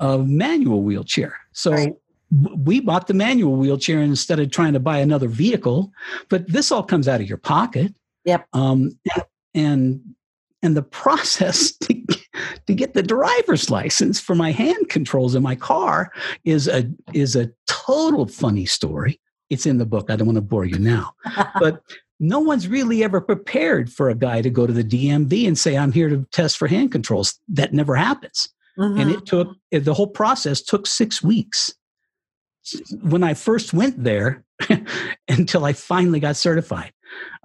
a 0.00 0.18
manual 0.18 0.82
wheelchair. 0.82 1.38
So 1.52 1.72
right 1.72 1.94
we 2.56 2.80
bought 2.80 3.06
the 3.06 3.14
manual 3.14 3.56
wheelchair 3.56 4.00
instead 4.00 4.40
of 4.40 4.50
trying 4.50 4.72
to 4.72 4.80
buy 4.80 4.98
another 4.98 5.28
vehicle 5.28 5.92
but 6.28 6.50
this 6.50 6.72
all 6.72 6.82
comes 6.82 7.08
out 7.08 7.20
of 7.20 7.28
your 7.28 7.38
pocket. 7.38 7.94
Yep. 8.24 8.46
Um, 8.52 8.98
and 9.54 10.00
and 10.62 10.76
the 10.76 10.82
process 10.82 11.72
to, 11.78 12.04
to 12.66 12.74
get 12.74 12.94
the 12.94 13.02
driver's 13.02 13.68
license 13.68 14.20
for 14.20 14.34
my 14.34 14.52
hand 14.52 14.88
controls 14.88 15.34
in 15.34 15.42
my 15.42 15.54
car 15.54 16.12
is 16.44 16.68
a 16.68 16.90
is 17.12 17.36
a 17.36 17.50
total 17.66 18.26
funny 18.26 18.66
story. 18.66 19.20
It's 19.50 19.66
in 19.66 19.78
the 19.78 19.86
book. 19.86 20.10
I 20.10 20.16
don't 20.16 20.26
want 20.26 20.36
to 20.36 20.42
bore 20.42 20.64
you 20.64 20.78
now. 20.78 21.14
But 21.60 21.82
no 22.18 22.38
one's 22.38 22.68
really 22.68 23.02
ever 23.02 23.20
prepared 23.20 23.92
for 23.92 24.08
a 24.08 24.14
guy 24.14 24.42
to 24.42 24.50
go 24.50 24.64
to 24.64 24.72
the 24.72 24.84
dmv 24.84 25.46
and 25.46 25.58
say 25.58 25.76
i'm 25.76 25.90
here 25.90 26.08
to 26.08 26.24
test 26.30 26.56
for 26.56 26.68
hand 26.68 26.92
controls. 26.92 27.38
That 27.48 27.72
never 27.72 27.94
happens. 27.96 28.48
Mm-hmm. 28.78 29.00
and 29.00 29.10
it 29.10 29.26
took 29.26 29.48
the 29.70 29.92
whole 29.92 30.06
process 30.06 30.62
took 30.62 30.86
six 30.86 31.22
weeks 31.22 31.74
when 33.02 33.22
I 33.22 33.34
first 33.34 33.72
went 33.72 34.02
there 34.02 34.44
until 35.28 35.64
I 35.64 35.72
finally 35.72 36.20
got 36.20 36.36
certified. 36.36 36.92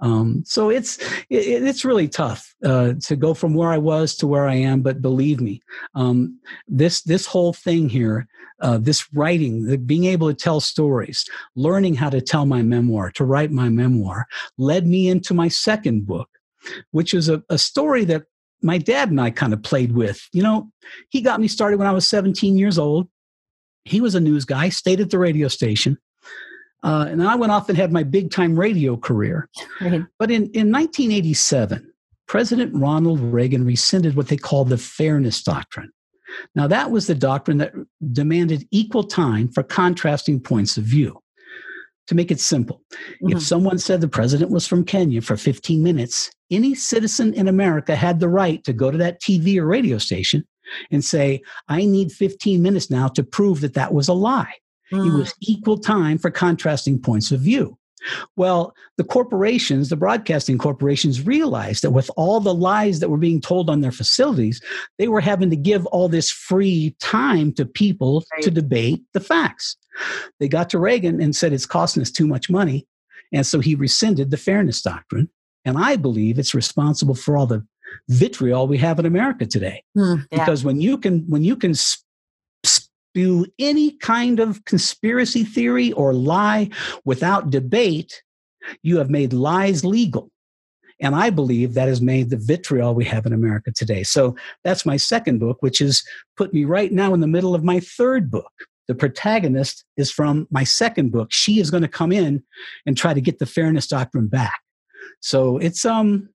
Um, 0.00 0.42
so 0.46 0.70
it's 0.70 0.98
it, 1.28 1.62
it's 1.62 1.84
really 1.84 2.08
tough 2.08 2.54
uh, 2.64 2.94
to 3.02 3.16
go 3.16 3.34
from 3.34 3.54
where 3.54 3.70
I 3.70 3.78
was 3.78 4.16
to 4.16 4.26
where 4.26 4.46
I 4.46 4.54
am. 4.54 4.80
But 4.80 5.02
believe 5.02 5.40
me, 5.40 5.60
um, 5.94 6.38
this 6.66 7.02
this 7.02 7.26
whole 7.26 7.52
thing 7.52 7.88
here, 7.88 8.26
uh, 8.60 8.78
this 8.78 9.12
writing, 9.12 9.64
the, 9.64 9.76
being 9.76 10.04
able 10.04 10.28
to 10.28 10.34
tell 10.34 10.60
stories, 10.60 11.28
learning 11.54 11.94
how 11.94 12.10
to 12.10 12.20
tell 12.20 12.46
my 12.46 12.62
memoir, 12.62 13.10
to 13.12 13.24
write 13.24 13.50
my 13.50 13.68
memoir, 13.68 14.26
led 14.56 14.86
me 14.86 15.08
into 15.08 15.34
my 15.34 15.48
second 15.48 16.06
book, 16.06 16.28
which 16.92 17.12
is 17.12 17.28
a, 17.28 17.42
a 17.50 17.58
story 17.58 18.04
that 18.04 18.24
my 18.62 18.78
dad 18.78 19.10
and 19.10 19.20
I 19.20 19.30
kind 19.30 19.52
of 19.52 19.62
played 19.62 19.92
with. 19.92 20.26
You 20.32 20.42
know, 20.42 20.70
he 21.10 21.20
got 21.20 21.40
me 21.40 21.48
started 21.48 21.78
when 21.78 21.88
I 21.88 21.92
was 21.92 22.06
17 22.06 22.56
years 22.56 22.78
old 22.78 23.08
he 23.88 24.00
was 24.00 24.14
a 24.14 24.20
news 24.20 24.44
guy, 24.44 24.68
stayed 24.68 25.00
at 25.00 25.10
the 25.10 25.18
radio 25.18 25.48
station. 25.48 25.98
Uh, 26.82 27.06
and 27.08 27.20
then 27.20 27.26
I 27.26 27.34
went 27.34 27.52
off 27.52 27.68
and 27.68 27.76
had 27.76 27.92
my 27.92 28.02
big 28.02 28.30
time 28.30 28.58
radio 28.58 28.96
career. 28.96 29.48
Right. 29.80 30.04
But 30.18 30.30
in, 30.30 30.42
in 30.52 30.70
1987, 30.70 31.92
President 32.26 32.72
Ronald 32.74 33.20
Reagan 33.20 33.64
rescinded 33.64 34.14
what 34.14 34.28
they 34.28 34.36
called 34.36 34.68
the 34.68 34.78
Fairness 34.78 35.42
Doctrine. 35.42 35.90
Now, 36.54 36.66
that 36.66 36.90
was 36.90 37.06
the 37.06 37.14
doctrine 37.14 37.58
that 37.58 37.72
demanded 38.12 38.68
equal 38.70 39.04
time 39.04 39.48
for 39.48 39.62
contrasting 39.62 40.40
points 40.40 40.76
of 40.76 40.84
view. 40.84 41.20
To 42.08 42.14
make 42.14 42.30
it 42.30 42.40
simple, 42.40 42.80
mm-hmm. 42.90 43.36
if 43.36 43.42
someone 43.42 43.78
said 43.78 44.00
the 44.00 44.08
president 44.08 44.50
was 44.50 44.66
from 44.66 44.82
Kenya 44.82 45.20
for 45.20 45.36
15 45.36 45.82
minutes, 45.82 46.30
any 46.50 46.74
citizen 46.74 47.34
in 47.34 47.48
America 47.48 47.94
had 47.94 48.18
the 48.18 48.30
right 48.30 48.64
to 48.64 48.72
go 48.72 48.90
to 48.90 48.96
that 48.96 49.20
TV 49.20 49.58
or 49.58 49.66
radio 49.66 49.98
station 49.98 50.46
and 50.90 51.04
say, 51.04 51.42
I 51.68 51.84
need 51.84 52.12
15 52.12 52.62
minutes 52.62 52.90
now 52.90 53.08
to 53.08 53.22
prove 53.22 53.60
that 53.60 53.74
that 53.74 53.92
was 53.94 54.08
a 54.08 54.14
lie. 54.14 54.54
Mm. 54.92 55.06
It 55.06 55.18
was 55.18 55.34
equal 55.40 55.78
time 55.78 56.18
for 56.18 56.30
contrasting 56.30 57.00
points 57.00 57.30
of 57.30 57.40
view. 57.40 57.78
Well, 58.36 58.74
the 58.96 59.04
corporations, 59.04 59.88
the 59.88 59.96
broadcasting 59.96 60.58
corporations 60.58 61.26
realized 61.26 61.82
that 61.82 61.90
with 61.90 62.10
all 62.16 62.40
the 62.40 62.54
lies 62.54 63.00
that 63.00 63.08
were 63.08 63.16
being 63.16 63.40
told 63.40 63.68
on 63.68 63.80
their 63.80 63.92
facilities, 63.92 64.60
they 64.98 65.08
were 65.08 65.20
having 65.20 65.50
to 65.50 65.56
give 65.56 65.84
all 65.86 66.08
this 66.08 66.30
free 66.30 66.94
time 67.00 67.52
to 67.54 67.66
people 67.66 68.24
right. 68.32 68.42
to 68.42 68.50
debate 68.50 69.02
the 69.14 69.20
facts. 69.20 69.76
They 70.38 70.48
got 70.48 70.70
to 70.70 70.78
Reagan 70.78 71.20
and 71.20 71.34
said 71.34 71.52
it's 71.52 71.66
costing 71.66 72.02
us 72.02 72.10
too 72.10 72.26
much 72.26 72.48
money. 72.48 72.86
And 73.32 73.46
so 73.46 73.60
he 73.60 73.74
rescinded 73.74 74.30
the 74.30 74.36
fairness 74.36 74.80
doctrine. 74.80 75.28
And 75.64 75.76
I 75.76 75.96
believe 75.96 76.38
it's 76.38 76.54
responsible 76.54 77.14
for 77.14 77.36
all 77.36 77.46
the 77.46 77.66
vitriol 78.08 78.66
we 78.66 78.78
have 78.78 78.98
in 78.98 79.06
America 79.06 79.46
today. 79.46 79.82
Mm, 79.96 80.26
yeah. 80.30 80.38
Because 80.38 80.64
when 80.64 80.80
you 80.80 80.98
can 80.98 81.24
when 81.28 81.44
you 81.44 81.56
can 81.56 81.74
spew 82.64 83.46
any 83.58 83.92
kind 83.98 84.40
of 84.40 84.64
conspiracy 84.64 85.44
theory 85.44 85.92
or 85.92 86.12
lie 86.12 86.70
without 87.04 87.50
debate, 87.50 88.22
you 88.82 88.98
have 88.98 89.10
made 89.10 89.32
lies 89.32 89.84
legal. 89.84 90.30
And 91.00 91.14
I 91.14 91.30
believe 91.30 91.74
that 91.74 91.88
has 91.88 92.00
made 92.00 92.30
the 92.30 92.36
vitriol 92.36 92.94
we 92.94 93.04
have 93.04 93.24
in 93.24 93.32
America 93.32 93.70
today. 93.72 94.02
So 94.02 94.34
that's 94.64 94.84
my 94.84 94.96
second 94.96 95.38
book, 95.38 95.58
which 95.60 95.78
has 95.78 96.02
put 96.36 96.52
me 96.52 96.64
right 96.64 96.92
now 96.92 97.14
in 97.14 97.20
the 97.20 97.28
middle 97.28 97.54
of 97.54 97.62
my 97.62 97.78
third 97.80 98.30
book. 98.30 98.50
The 98.88 98.94
protagonist 98.94 99.84
is 99.96 100.10
from 100.10 100.48
my 100.50 100.64
second 100.64 101.12
book. 101.12 101.28
She 101.30 101.60
is 101.60 101.70
going 101.70 101.82
to 101.82 101.88
come 101.88 102.10
in 102.10 102.42
and 102.84 102.96
try 102.96 103.14
to 103.14 103.20
get 103.20 103.38
the 103.38 103.46
fairness 103.46 103.86
doctrine 103.86 104.26
back. 104.26 104.60
So 105.20 105.58
it's 105.58 105.84
um 105.84 106.30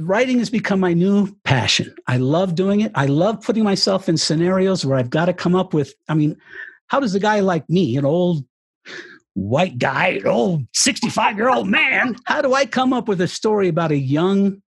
writing 0.00 0.38
has 0.38 0.50
become 0.50 0.80
my 0.80 0.92
new 0.92 1.34
passion. 1.44 1.94
I 2.06 2.16
love 2.16 2.54
doing 2.54 2.80
it. 2.80 2.92
I 2.94 3.06
love 3.06 3.42
putting 3.42 3.64
myself 3.64 4.08
in 4.08 4.16
scenarios 4.16 4.84
where 4.84 4.98
I've 4.98 5.10
got 5.10 5.26
to 5.26 5.32
come 5.32 5.54
up 5.54 5.74
with, 5.74 5.94
I 6.08 6.14
mean, 6.14 6.36
how 6.88 7.00
does 7.00 7.14
a 7.14 7.20
guy 7.20 7.40
like 7.40 7.68
me, 7.68 7.96
an 7.96 8.04
old 8.04 8.44
white 9.34 9.78
guy, 9.78 10.08
an 10.08 10.26
old 10.26 10.66
65 10.74 11.36
year 11.36 11.50
old 11.50 11.68
man, 11.68 12.16
how 12.24 12.42
do 12.42 12.54
I 12.54 12.66
come 12.66 12.92
up 12.92 13.08
with 13.08 13.20
a 13.20 13.28
story 13.28 13.68
about 13.68 13.92
a 13.92 13.98
young 13.98 14.62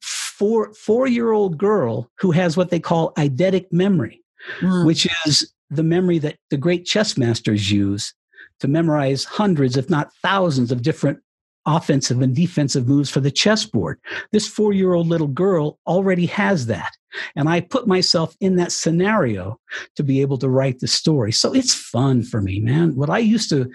four 0.00 0.72
four 0.74 1.06
year 1.06 1.32
old 1.32 1.58
girl 1.58 2.10
who 2.18 2.30
has 2.30 2.56
what 2.56 2.70
they 2.70 2.80
call 2.80 3.12
eidetic 3.14 3.66
memory, 3.72 4.22
mm. 4.60 4.86
which 4.86 5.08
is 5.26 5.52
the 5.70 5.82
memory 5.82 6.18
that 6.18 6.36
the 6.50 6.56
great 6.56 6.84
chess 6.84 7.16
masters 7.16 7.70
use 7.70 8.14
to 8.60 8.68
memorize 8.68 9.24
hundreds, 9.24 9.76
if 9.76 9.90
not 9.90 10.12
thousands, 10.22 10.72
of 10.72 10.82
different 10.82 11.20
offensive 11.68 12.22
and 12.22 12.34
defensive 12.34 12.88
moves 12.88 13.10
for 13.10 13.20
the 13.20 13.30
chessboard. 13.30 14.00
This 14.32 14.48
four 14.48 14.72
year 14.72 14.94
old 14.94 15.06
little 15.06 15.28
girl 15.28 15.78
already 15.86 16.26
has 16.26 16.66
that. 16.66 16.96
And 17.36 17.48
I 17.48 17.60
put 17.60 17.86
myself 17.86 18.34
in 18.40 18.56
that 18.56 18.72
scenario 18.72 19.58
to 19.96 20.02
be 20.02 20.20
able 20.20 20.38
to 20.38 20.48
write 20.48 20.80
the 20.80 20.88
story. 20.88 21.32
So 21.32 21.54
it's 21.54 21.74
fun 21.74 22.22
for 22.22 22.40
me, 22.40 22.60
man. 22.60 22.96
What 22.96 23.10
I 23.10 23.18
used 23.18 23.50
to, 23.50 23.70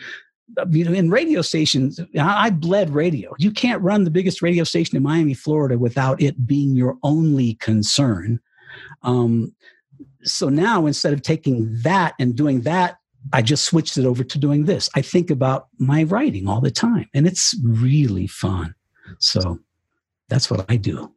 you 0.69 0.85
know, 0.85 0.93
in 0.93 1.09
radio 1.09 1.41
stations, 1.41 1.99
I 2.19 2.49
bled 2.49 2.89
radio. 2.89 3.33
You 3.37 3.51
can't 3.51 3.81
run 3.81 4.03
the 4.03 4.11
biggest 4.11 4.41
radio 4.41 4.63
station 4.63 4.97
in 4.97 5.03
Miami, 5.03 5.33
Florida 5.33 5.77
without 5.77 6.21
it 6.21 6.45
being 6.45 6.75
your 6.75 6.97
only 7.03 7.55
concern. 7.55 8.39
Um, 9.03 9.53
so 10.23 10.49
now 10.49 10.85
instead 10.85 11.13
of 11.13 11.21
taking 11.21 11.75
that 11.81 12.13
and 12.19 12.35
doing 12.35 12.61
that 12.61 12.97
I 13.31 13.41
just 13.41 13.65
switched 13.65 13.97
it 13.97 14.05
over 14.05 14.23
to 14.23 14.37
doing 14.37 14.65
this. 14.65 14.89
I 14.95 15.01
think 15.01 15.29
about 15.29 15.67
my 15.77 16.03
writing 16.03 16.47
all 16.47 16.61
the 16.61 16.71
time, 16.71 17.09
and 17.13 17.25
it's 17.25 17.55
really 17.63 18.27
fun. 18.27 18.75
So 19.19 19.59
that's 20.29 20.49
what 20.49 20.65
I 20.69 20.75
do. 20.75 21.11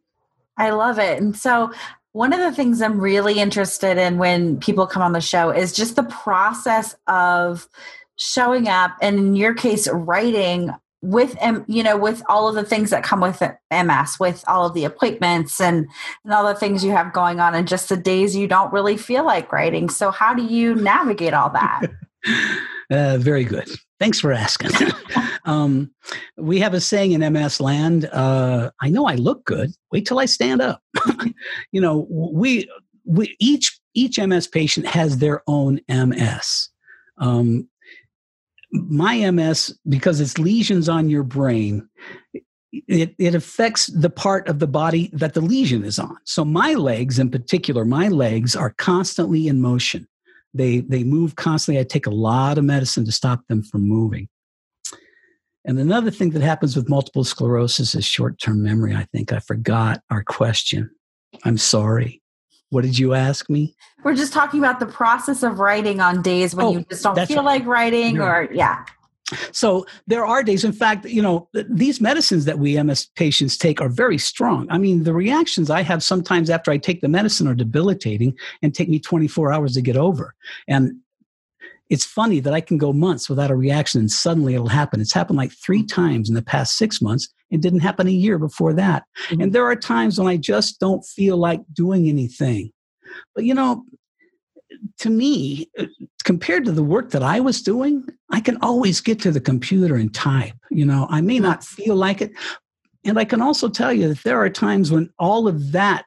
I 0.57 0.71
love 0.71 0.99
it. 0.99 1.21
And 1.21 1.35
so, 1.35 1.71
one 2.13 2.33
of 2.33 2.39
the 2.39 2.51
things 2.51 2.81
I'm 2.81 2.99
really 2.99 3.39
interested 3.39 3.97
in 3.97 4.17
when 4.17 4.59
people 4.59 4.87
come 4.87 5.03
on 5.03 5.11
the 5.11 5.21
show 5.21 5.51
is 5.51 5.71
just 5.71 5.95
the 5.95 6.03
process 6.03 6.95
of 7.05 7.67
showing 8.15 8.67
up, 8.67 8.95
and 9.01 9.19
in 9.19 9.35
your 9.35 9.53
case, 9.53 9.87
writing 9.91 10.71
with 11.01 11.37
you 11.67 11.83
know 11.83 11.95
with 11.95 12.23
all 12.27 12.47
of 12.47 12.55
the 12.55 12.63
things 12.63 12.89
that 12.89 13.03
come 13.03 13.21
with 13.21 13.41
ms 13.71 14.17
with 14.19 14.43
all 14.47 14.65
of 14.65 14.73
the 14.73 14.83
appointments 14.83 15.61
and 15.61 15.87
and 16.23 16.33
all 16.33 16.45
the 16.47 16.55
things 16.55 16.83
you 16.83 16.91
have 16.91 17.13
going 17.13 17.39
on 17.39 17.53
and 17.53 17.67
just 17.67 17.89
the 17.89 17.97
days 17.97 18.35
you 18.35 18.47
don't 18.47 18.73
really 18.73 18.97
feel 18.97 19.25
like 19.25 19.51
writing. 19.51 19.89
So 19.89 20.11
how 20.11 20.33
do 20.33 20.43
you 20.43 20.75
navigate 20.75 21.33
all 21.33 21.49
that? 21.51 21.81
Uh, 22.89 23.17
very 23.17 23.43
good. 23.43 23.69
Thanks 23.99 24.19
for 24.19 24.31
asking. 24.31 24.71
Um, 25.43 25.91
we 26.35 26.59
have 26.59 26.73
a 26.73 26.81
saying 26.81 27.13
in 27.13 27.21
ms 27.31 27.61
land 27.61 28.03
uh, 28.11 28.69
i 28.81 28.89
know 28.89 29.05
i 29.07 29.15
look 29.15 29.45
good. 29.45 29.71
Wait 29.93 30.05
till 30.05 30.19
i 30.19 30.25
stand 30.25 30.61
up. 30.61 30.81
You 31.71 31.79
know 31.79 32.05
we 32.09 32.69
we 33.05 33.35
each 33.39 33.79
each 33.93 34.19
ms 34.19 34.47
patient 34.47 34.87
has 34.87 35.19
their 35.19 35.41
own 35.47 35.79
ms 35.87 36.69
um, 37.17 37.69
my 38.71 39.29
MS, 39.31 39.77
because 39.87 40.19
it's 40.19 40.37
lesions 40.37 40.89
on 40.89 41.09
your 41.09 41.23
brain, 41.23 41.87
it, 42.71 43.15
it 43.17 43.33
affects 43.33 43.87
the 43.87 44.09
part 44.09 44.47
of 44.47 44.59
the 44.59 44.67
body 44.67 45.09
that 45.13 45.33
the 45.33 45.41
lesion 45.41 45.83
is 45.83 45.99
on. 45.99 46.17
So 46.25 46.43
my 46.43 46.73
legs, 46.73 47.19
in 47.19 47.29
particular, 47.29 47.85
my 47.85 48.09
legs 48.09 48.55
are 48.55 48.73
constantly 48.77 49.47
in 49.47 49.61
motion. 49.61 50.07
They 50.53 50.81
they 50.81 51.03
move 51.03 51.35
constantly. 51.35 51.79
I 51.79 51.83
take 51.83 52.07
a 52.07 52.11
lot 52.11 52.57
of 52.57 52.63
medicine 52.63 53.05
to 53.05 53.11
stop 53.11 53.45
them 53.47 53.63
from 53.63 53.81
moving. 53.81 54.27
And 55.65 55.77
another 55.79 56.11
thing 56.11 56.29
that 56.31 56.41
happens 56.41 56.75
with 56.75 56.89
multiple 56.89 57.25
sclerosis 57.25 57.93
is 57.93 58.05
short-term 58.05 58.63
memory. 58.63 58.95
I 58.95 59.05
think 59.11 59.33
I 59.33 59.39
forgot 59.39 60.01
our 60.09 60.23
question. 60.23 60.89
I'm 61.43 61.57
sorry. 61.57 62.21
What 62.69 62.83
did 62.83 62.97
you 62.97 63.13
ask 63.13 63.49
me? 63.49 63.75
We're 64.03 64.15
just 64.15 64.33
talking 64.33 64.59
about 64.59 64.79
the 64.79 64.85
process 64.85 65.43
of 65.43 65.59
writing 65.59 66.01
on 66.01 66.21
days 66.21 66.53
when 66.53 66.65
oh, 66.65 66.71
you 66.73 66.85
just 66.89 67.03
don't 67.03 67.25
feel 67.25 67.37
right. 67.37 67.45
like 67.45 67.65
writing 67.65 68.19
or 68.19 68.49
yeah. 68.51 68.83
So 69.51 69.85
there 70.07 70.25
are 70.25 70.41
days, 70.41 70.63
in 70.63 70.71
fact, 70.71 71.05
you 71.05 71.21
know, 71.21 71.49
these 71.69 71.99
medicines 71.99 72.45
that 72.45 72.59
we 72.59 72.81
MS 72.81 73.07
patients 73.15 73.57
take 73.57 73.81
are 73.81 73.89
very 73.89 74.17
strong. 74.17 74.67
I 74.69 74.77
mean, 74.77 75.03
the 75.03 75.13
reactions 75.13 75.69
I 75.69 75.81
have 75.81 76.01
sometimes 76.01 76.49
after 76.49 76.71
I 76.71 76.77
take 76.77 77.01
the 77.01 77.09
medicine 77.09 77.47
are 77.47 77.53
debilitating 77.53 78.37
and 78.61 78.73
take 78.73 78.87
me 78.87 78.99
24 78.99 79.51
hours 79.51 79.73
to 79.73 79.81
get 79.81 79.97
over. 79.97 80.33
And 80.67 81.01
it's 81.89 82.05
funny 82.05 82.39
that 82.41 82.53
I 82.53 82.61
can 82.61 82.77
go 82.77 82.91
months 82.91 83.29
without 83.29 83.51
a 83.51 83.55
reaction 83.55 84.01
and 84.01 84.11
suddenly 84.11 84.55
it'll 84.55 84.67
happen. 84.67 84.99
It's 84.99 85.13
happened 85.13 85.37
like 85.37 85.51
three 85.51 85.85
times 85.85 86.29
in 86.29 86.35
the 86.35 86.41
past 86.41 86.77
six 86.77 87.01
months. 87.01 87.29
and 87.51 87.61
didn't 87.61 87.79
happen 87.79 88.07
a 88.07 88.11
year 88.11 88.37
before 88.37 88.73
that. 88.73 89.03
Mm-hmm. 89.29 89.41
And 89.41 89.53
there 89.53 89.65
are 89.65 89.75
times 89.75 90.19
when 90.19 90.27
I 90.27 90.37
just 90.37 90.79
don't 90.79 91.05
feel 91.05 91.37
like 91.37 91.61
doing 91.73 92.09
anything. 92.09 92.71
But 93.33 93.45
you 93.45 93.53
know, 93.53 93.85
to 94.99 95.09
me, 95.09 95.69
uh, 95.79 95.85
compared 96.23 96.65
to 96.65 96.71
the 96.71 96.83
work 96.83 97.11
that 97.11 97.23
I 97.23 97.39
was 97.39 97.61
doing, 97.61 98.05
I 98.31 98.41
can 98.41 98.57
always 98.61 98.99
get 98.99 99.21
to 99.21 99.31
the 99.31 99.39
computer 99.39 99.95
and 99.95 100.13
type. 100.13 100.55
You 100.69 100.85
know, 100.85 101.07
I 101.09 101.21
may 101.21 101.39
not 101.39 101.63
feel 101.63 101.95
like 101.95 102.21
it. 102.21 102.31
And 103.05 103.17
I 103.17 103.23
can 103.23 103.41
also 103.41 103.69
tell 103.69 103.93
you 103.93 104.09
that 104.09 104.23
there 104.23 104.41
are 104.41 104.49
times 104.49 104.91
when 104.91 105.09
all 105.17 105.47
of 105.47 105.71
that 105.71 106.05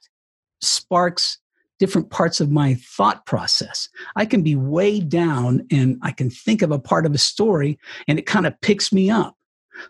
sparks 0.60 1.38
different 1.80 2.10
parts 2.10 2.40
of 2.40 2.50
my 2.50 2.74
thought 2.74 3.26
process. 3.26 3.88
I 4.14 4.26
can 4.26 4.42
be 4.42 4.54
way 4.54 5.00
down 5.00 5.66
and 5.72 5.98
I 6.02 6.12
can 6.12 6.30
think 6.30 6.62
of 6.62 6.70
a 6.70 6.78
part 6.78 7.06
of 7.06 7.14
a 7.14 7.18
story 7.18 7.78
and 8.06 8.18
it 8.18 8.26
kind 8.26 8.46
of 8.46 8.60
picks 8.60 8.92
me 8.92 9.10
up. 9.10 9.34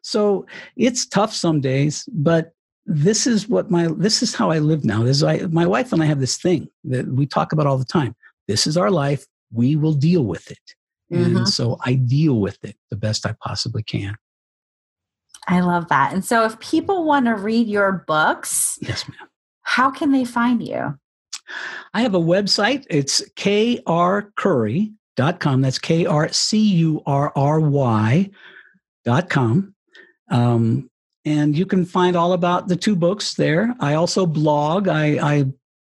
So 0.02 0.46
it's 0.76 1.04
tough 1.04 1.34
some 1.34 1.60
days, 1.60 2.08
but 2.12 2.52
this 2.86 3.26
is 3.26 3.48
what 3.48 3.70
my 3.70 3.88
this 3.88 4.22
is 4.22 4.34
how 4.34 4.50
I 4.50 4.60
live 4.60 4.84
now. 4.84 5.02
This 5.02 5.18
is 5.18 5.24
I, 5.24 5.38
my 5.50 5.66
wife 5.66 5.92
and 5.92 6.02
I 6.02 6.06
have 6.06 6.20
this 6.20 6.38
thing 6.38 6.68
that 6.84 7.06
we 7.08 7.26
talk 7.26 7.52
about 7.52 7.66
all 7.66 7.76
the 7.76 7.84
time. 7.84 8.14
This 8.48 8.66
is 8.66 8.76
our 8.76 8.90
life. 8.90 9.26
We 9.52 9.76
will 9.76 9.92
deal 9.92 10.24
with 10.24 10.50
it. 10.50 10.74
Mm-hmm. 11.12 11.38
And 11.38 11.48
so 11.48 11.76
I 11.84 11.94
deal 11.94 12.40
with 12.40 12.58
it 12.62 12.76
the 12.88 12.96
best 12.96 13.26
I 13.26 13.34
possibly 13.44 13.82
can. 13.82 14.16
I 15.48 15.60
love 15.60 15.88
that. 15.88 16.12
And 16.12 16.24
so 16.24 16.44
if 16.44 16.58
people 16.60 17.04
want 17.04 17.26
to 17.26 17.34
read 17.34 17.66
your 17.66 18.04
books, 18.06 18.78
yes, 18.80 19.08
ma'am. 19.08 19.28
How 19.62 19.90
can 19.90 20.12
they 20.12 20.24
find 20.24 20.66
you? 20.66 20.98
I 21.94 22.02
have 22.02 22.14
a 22.14 22.20
website. 22.20 22.86
It's 22.88 23.22
krcurry.com. 23.36 24.90
That's 25.60 25.78
K 25.78 26.06
R 26.06 26.32
C 26.32 26.58
U 26.58 27.02
R 27.06 27.32
R 27.34 27.60
Y 27.60 28.30
dot 29.04 29.28
com. 29.28 29.74
Um, 30.30 30.90
and 31.24 31.56
you 31.56 31.66
can 31.66 31.84
find 31.84 32.16
all 32.16 32.32
about 32.32 32.68
the 32.68 32.76
two 32.76 32.96
books 32.96 33.34
there. 33.34 33.74
I 33.80 33.94
also 33.94 34.26
blog. 34.26 34.88
I, 34.88 35.18
I 35.18 35.44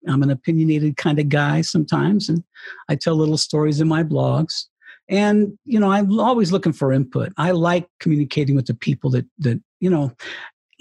I'm 0.09 0.23
an 0.23 0.31
opinionated 0.31 0.97
kind 0.97 1.19
of 1.19 1.29
guy 1.29 1.61
sometimes, 1.61 2.29
and 2.29 2.43
I 2.89 2.97
tell 2.97 3.15
little 3.17 3.37
stories 3.37 3.81
in 3.81 3.89
my 3.89 4.03
blogs. 4.03 4.65
And 5.09 5.59
you 5.65 5.79
know, 5.81 5.91
I'm 5.91 6.19
always 6.19 6.53
looking 6.53 6.73
for 6.73 6.93
input. 6.93 7.33
I 7.37 7.51
like 7.51 7.89
communicating 7.99 8.57
with 8.57 8.67
the 8.67 8.75
people 8.75 9.11
that 9.11 9.27
that 9.39 9.61
you 9.81 9.91
know. 9.91 10.13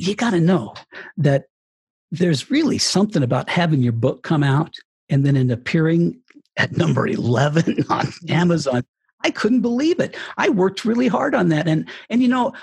You 0.02 0.16
got 0.16 0.30
to 0.30 0.40
know 0.40 0.76
that 1.18 1.48
there's 2.12 2.50
really 2.50 2.78
something 2.78 3.24
about 3.24 3.50
having 3.50 3.82
your 3.82 3.94
book 3.94 4.24
come 4.24 4.44
out 4.44 4.74
and 5.10 5.26
then 5.26 5.36
it 5.36 5.52
appearing 5.52 6.20
at 6.58 6.76
number 6.76 7.08
11 7.08 7.86
on 7.90 8.08
Amazon. 8.28 8.84
I 9.24 9.32
couldn't 9.32 9.62
believe 9.62 10.00
it. 10.00 10.16
I 10.38 10.50
worked 10.50 10.86
really 10.86 11.08
hard 11.08 11.36
on 11.36 11.50
that. 11.50 11.68
And, 11.68 11.90
and 12.10 12.22
you 12.22 12.28
know, 12.28 12.54